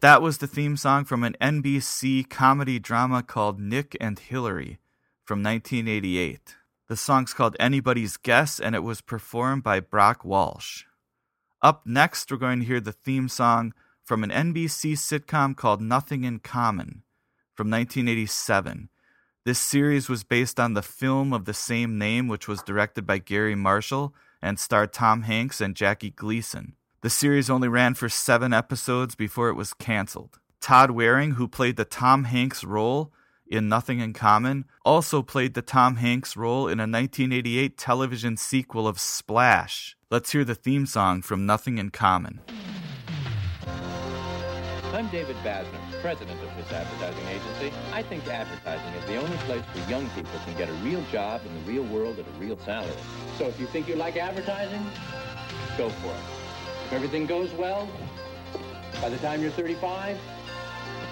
That 0.00 0.22
was 0.22 0.38
the 0.38 0.46
theme 0.46 0.78
song 0.78 1.04
from 1.04 1.22
an 1.24 1.36
NBC 1.42 2.26
comedy 2.30 2.78
drama 2.78 3.22
called 3.22 3.60
Nick 3.60 3.94
and 4.00 4.18
Hillary 4.18 4.78
from 5.26 5.42
1988. 5.42 6.54
The 6.88 6.96
song's 6.96 7.34
called 7.34 7.54
Anybody's 7.60 8.16
Guess 8.16 8.58
and 8.58 8.74
it 8.74 8.82
was 8.82 9.02
performed 9.02 9.62
by 9.62 9.78
Brock 9.80 10.24
Walsh. 10.24 10.84
Up 11.60 11.82
next, 11.84 12.30
we're 12.30 12.38
going 12.38 12.60
to 12.60 12.64
hear 12.64 12.80
the 12.80 12.92
theme 12.92 13.28
song 13.28 13.74
from 14.02 14.24
an 14.24 14.30
NBC 14.30 14.94
sitcom 14.94 15.54
called 15.54 15.82
Nothing 15.82 16.24
in 16.24 16.38
Common 16.38 17.02
from 17.54 17.68
1987. 17.70 18.88
This 19.44 19.58
series 19.58 20.08
was 20.08 20.24
based 20.24 20.58
on 20.58 20.72
the 20.72 20.80
film 20.80 21.34
of 21.34 21.44
the 21.44 21.52
same 21.52 21.98
name, 21.98 22.26
which 22.26 22.48
was 22.48 22.62
directed 22.62 23.06
by 23.06 23.18
Garry 23.18 23.54
Marshall 23.54 24.14
and 24.40 24.58
starred 24.58 24.94
Tom 24.94 25.22
Hanks 25.22 25.60
and 25.60 25.76
Jackie 25.76 26.10
Gleason. 26.10 26.76
The 27.02 27.08
series 27.08 27.48
only 27.48 27.66
ran 27.66 27.94
for 27.94 28.10
seven 28.10 28.52
episodes 28.52 29.14
before 29.14 29.48
it 29.48 29.54
was 29.54 29.72
canceled. 29.72 30.38
Todd 30.60 30.90
Waring, 30.90 31.30
who 31.32 31.48
played 31.48 31.76
the 31.76 31.86
Tom 31.86 32.24
Hanks 32.24 32.62
role 32.62 33.10
in 33.46 33.70
Nothing 33.70 34.00
in 34.00 34.12
Common, 34.12 34.66
also 34.84 35.22
played 35.22 35.54
the 35.54 35.62
Tom 35.62 35.96
Hanks 35.96 36.36
role 36.36 36.68
in 36.68 36.78
a 36.78 36.82
1988 36.82 37.78
television 37.78 38.36
sequel 38.36 38.86
of 38.86 39.00
Splash. 39.00 39.96
Let's 40.10 40.32
hear 40.32 40.44
the 40.44 40.54
theme 40.54 40.84
song 40.84 41.22
from 41.22 41.46
Nothing 41.46 41.78
in 41.78 41.88
Common. 41.88 42.40
I'm 44.92 45.08
David 45.08 45.36
Basner, 45.36 45.80
president 46.02 46.38
of 46.42 46.54
this 46.54 46.70
advertising 46.70 47.26
agency. 47.28 47.74
I 47.94 48.02
think 48.02 48.28
advertising 48.28 48.92
is 48.92 49.06
the 49.06 49.16
only 49.16 49.38
place 49.38 49.64
where 49.72 49.88
young 49.88 50.06
people 50.10 50.38
can 50.44 50.54
get 50.58 50.68
a 50.68 50.74
real 50.84 51.02
job 51.10 51.40
in 51.46 51.54
the 51.54 51.72
real 51.72 51.84
world 51.84 52.18
at 52.18 52.26
a 52.28 52.38
real 52.38 52.58
salary. 52.58 52.92
So 53.38 53.46
if 53.46 53.58
you 53.58 53.66
think 53.68 53.88
you 53.88 53.96
like 53.96 54.18
advertising, 54.18 54.84
go 55.78 55.88
for 55.88 56.08
it. 56.08 56.39
If 56.90 56.96
everything 56.96 57.24
goes 57.24 57.52
well, 57.52 57.88
by 59.00 59.10
the 59.10 59.16
time 59.18 59.42
you're 59.42 59.52
35, 59.52 60.18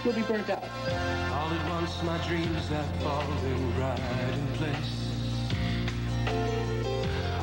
you'll 0.04 0.12
be 0.12 0.22
burnt 0.22 0.50
out. 0.50 0.64
All 0.64 1.52
at 1.52 1.70
once 1.70 2.02
my 2.02 2.18
dreams 2.26 2.66
have 2.66 2.84
fallen 2.96 3.78
right 3.78 4.34
in 4.34 4.46
place. 4.58 5.12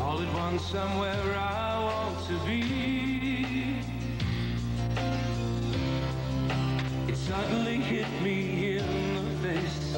All 0.01 0.21
at 0.21 0.33
once 0.33 0.65
somewhere 0.65 1.37
I 1.37 1.79
want 1.81 2.27
to 2.27 2.37
be. 2.45 3.77
It 7.07 7.15
suddenly 7.15 7.77
hit 7.77 8.21
me 8.21 8.79
in 8.79 9.15
the 9.15 9.47
face. 9.47 9.95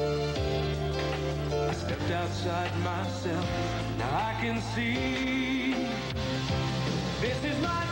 I 1.52 1.72
stepped 1.72 2.10
outside 2.12 2.78
myself. 2.84 3.50
Now 3.98 4.28
I 4.28 4.36
can 4.40 4.62
see. 4.76 5.74
This 7.20 7.42
is 7.42 7.60
my 7.60 7.87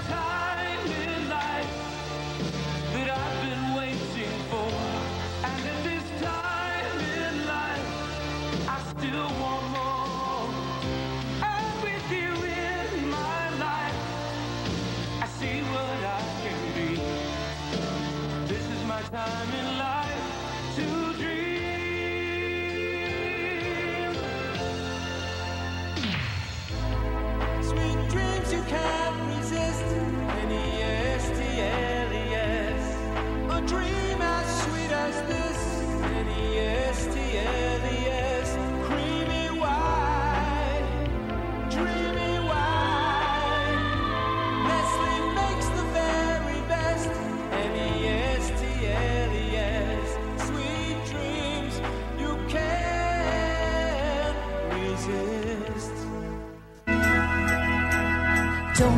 A 33.48 33.60
dream 33.62 34.20
as 34.20 34.62
sweet 34.64 34.90
as 34.90 35.14
this. 35.28 35.58
N-E-S-T-L-E-S. 36.02 37.85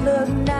Look 0.08 0.28
now, 0.28 0.57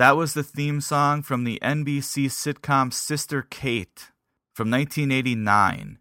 That 0.00 0.16
was 0.16 0.32
the 0.32 0.42
theme 0.42 0.80
song 0.80 1.20
from 1.20 1.44
the 1.44 1.58
NBC 1.60 2.30
sitcom 2.30 2.90
Sister 2.90 3.42
Kate 3.42 4.08
from 4.54 4.70
1989. 4.70 5.98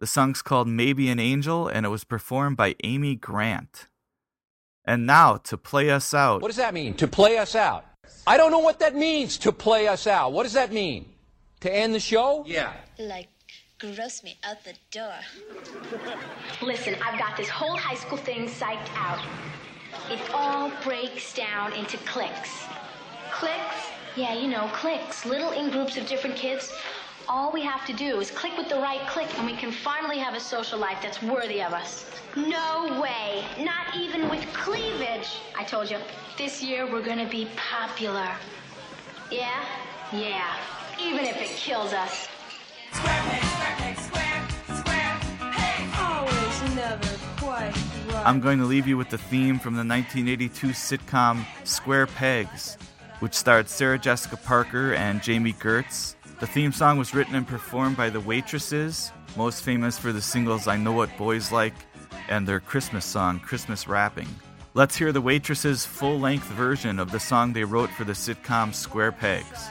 The 0.00 0.06
song's 0.06 0.40
called 0.40 0.66
Maybe 0.66 1.10
an 1.10 1.20
Angel 1.20 1.68
and 1.68 1.84
it 1.84 1.90
was 1.90 2.04
performed 2.04 2.56
by 2.56 2.74
Amy 2.82 3.16
Grant. 3.16 3.88
And 4.86 5.04
now 5.04 5.36
to 5.44 5.58
play 5.58 5.90
us 5.90 6.14
out. 6.14 6.40
What 6.40 6.48
does 6.48 6.56
that 6.56 6.72
mean, 6.72 6.94
to 6.94 7.06
play 7.06 7.36
us 7.36 7.54
out? 7.54 7.84
I 8.26 8.38
don't 8.38 8.50
know 8.50 8.60
what 8.60 8.78
that 8.78 8.96
means, 8.96 9.36
to 9.40 9.52
play 9.52 9.88
us 9.88 10.06
out. 10.06 10.32
What 10.32 10.44
does 10.44 10.54
that 10.54 10.72
mean? 10.72 11.12
To 11.60 11.70
end 11.70 11.94
the 11.94 12.00
show? 12.00 12.44
Yeah. 12.46 12.72
Like, 12.98 13.28
gross 13.78 14.22
me 14.22 14.38
out 14.42 14.64
the 14.64 14.72
door. 14.90 15.18
Listen, 16.62 16.94
I've 16.94 17.18
got 17.18 17.36
this 17.36 17.50
whole 17.50 17.76
high 17.76 17.96
school 17.96 18.16
thing 18.16 18.48
psyched 18.48 18.88
out. 18.96 19.22
It 20.10 20.30
all 20.32 20.72
breaks 20.82 21.34
down 21.34 21.74
into 21.74 21.98
cliques. 21.98 22.64
Cliques? 23.30 23.90
Yeah, 24.16 24.34
you 24.34 24.48
know, 24.48 24.68
cliques. 24.72 25.26
Little 25.26 25.50
in 25.50 25.70
groups 25.70 25.96
of 25.96 26.06
different 26.06 26.36
kids. 26.36 26.72
All 27.28 27.50
we 27.52 27.62
have 27.62 27.86
to 27.86 27.92
do 27.92 28.20
is 28.20 28.30
click 28.30 28.56
with 28.56 28.68
the 28.68 28.76
right 28.76 29.00
click, 29.08 29.28
and 29.38 29.46
we 29.46 29.56
can 29.56 29.72
finally 29.72 30.18
have 30.18 30.34
a 30.34 30.40
social 30.40 30.78
life 30.78 30.98
that's 31.02 31.22
worthy 31.22 31.62
of 31.62 31.72
us. 31.72 32.04
No 32.36 33.00
way. 33.00 33.44
Not 33.58 33.96
even 33.96 34.28
with 34.28 34.44
cleavage. 34.52 35.38
I 35.58 35.64
told 35.64 35.90
you, 35.90 35.98
this 36.36 36.62
year 36.62 36.90
we're 36.90 37.02
gonna 37.02 37.28
be 37.28 37.48
popular. 37.56 38.28
Yeah? 39.30 39.64
Yeah. 40.12 40.54
Even 41.00 41.24
if 41.24 41.40
it 41.40 41.48
kills 41.56 41.92
us. 41.92 42.28
Square 42.92 43.22
peg, 43.22 43.42
square 43.42 43.74
peg, 43.78 43.98
square, 43.98 44.48
square 44.76 45.18
peg. 45.50 45.88
Always, 45.98 46.74
never, 46.76 47.18
quite 47.38 47.74
right. 48.12 48.26
I'm 48.26 48.40
going 48.40 48.58
to 48.58 48.64
leave 48.64 48.86
you 48.86 48.96
with 48.96 49.10
the 49.10 49.18
theme 49.18 49.58
from 49.58 49.74
the 49.74 49.84
1982 49.84 50.68
sitcom 50.68 51.44
Square 51.64 52.06
Pegs, 52.08 52.76
which 53.24 53.32
starred 53.32 53.70
Sarah 53.70 53.98
Jessica 53.98 54.36
Parker 54.36 54.92
and 54.92 55.22
Jami 55.22 55.54
Gertz. 55.54 56.14
The 56.40 56.46
theme 56.46 56.72
song 56.72 56.98
was 56.98 57.14
written 57.14 57.34
and 57.34 57.48
performed 57.48 57.96
by 57.96 58.10
the 58.10 58.20
Waitresses, 58.20 59.12
most 59.34 59.62
famous 59.62 59.96
for 59.96 60.12
the 60.12 60.20
singles 60.20 60.68
I 60.68 60.76
Know 60.76 60.92
What 60.92 61.16
Boys 61.16 61.50
Like 61.50 61.72
and 62.28 62.46
their 62.46 62.60
Christmas 62.60 63.06
song, 63.06 63.40
Christmas 63.40 63.88
Wrapping. 63.88 64.28
Let's 64.74 64.94
hear 64.94 65.10
the 65.10 65.22
Waitresses' 65.22 65.86
full 65.86 66.20
length 66.20 66.48
version 66.48 66.98
of 66.98 67.12
the 67.12 67.18
song 67.18 67.54
they 67.54 67.64
wrote 67.64 67.88
for 67.88 68.04
the 68.04 68.12
sitcom 68.12 68.74
Square 68.74 69.12
Pegs. 69.12 69.70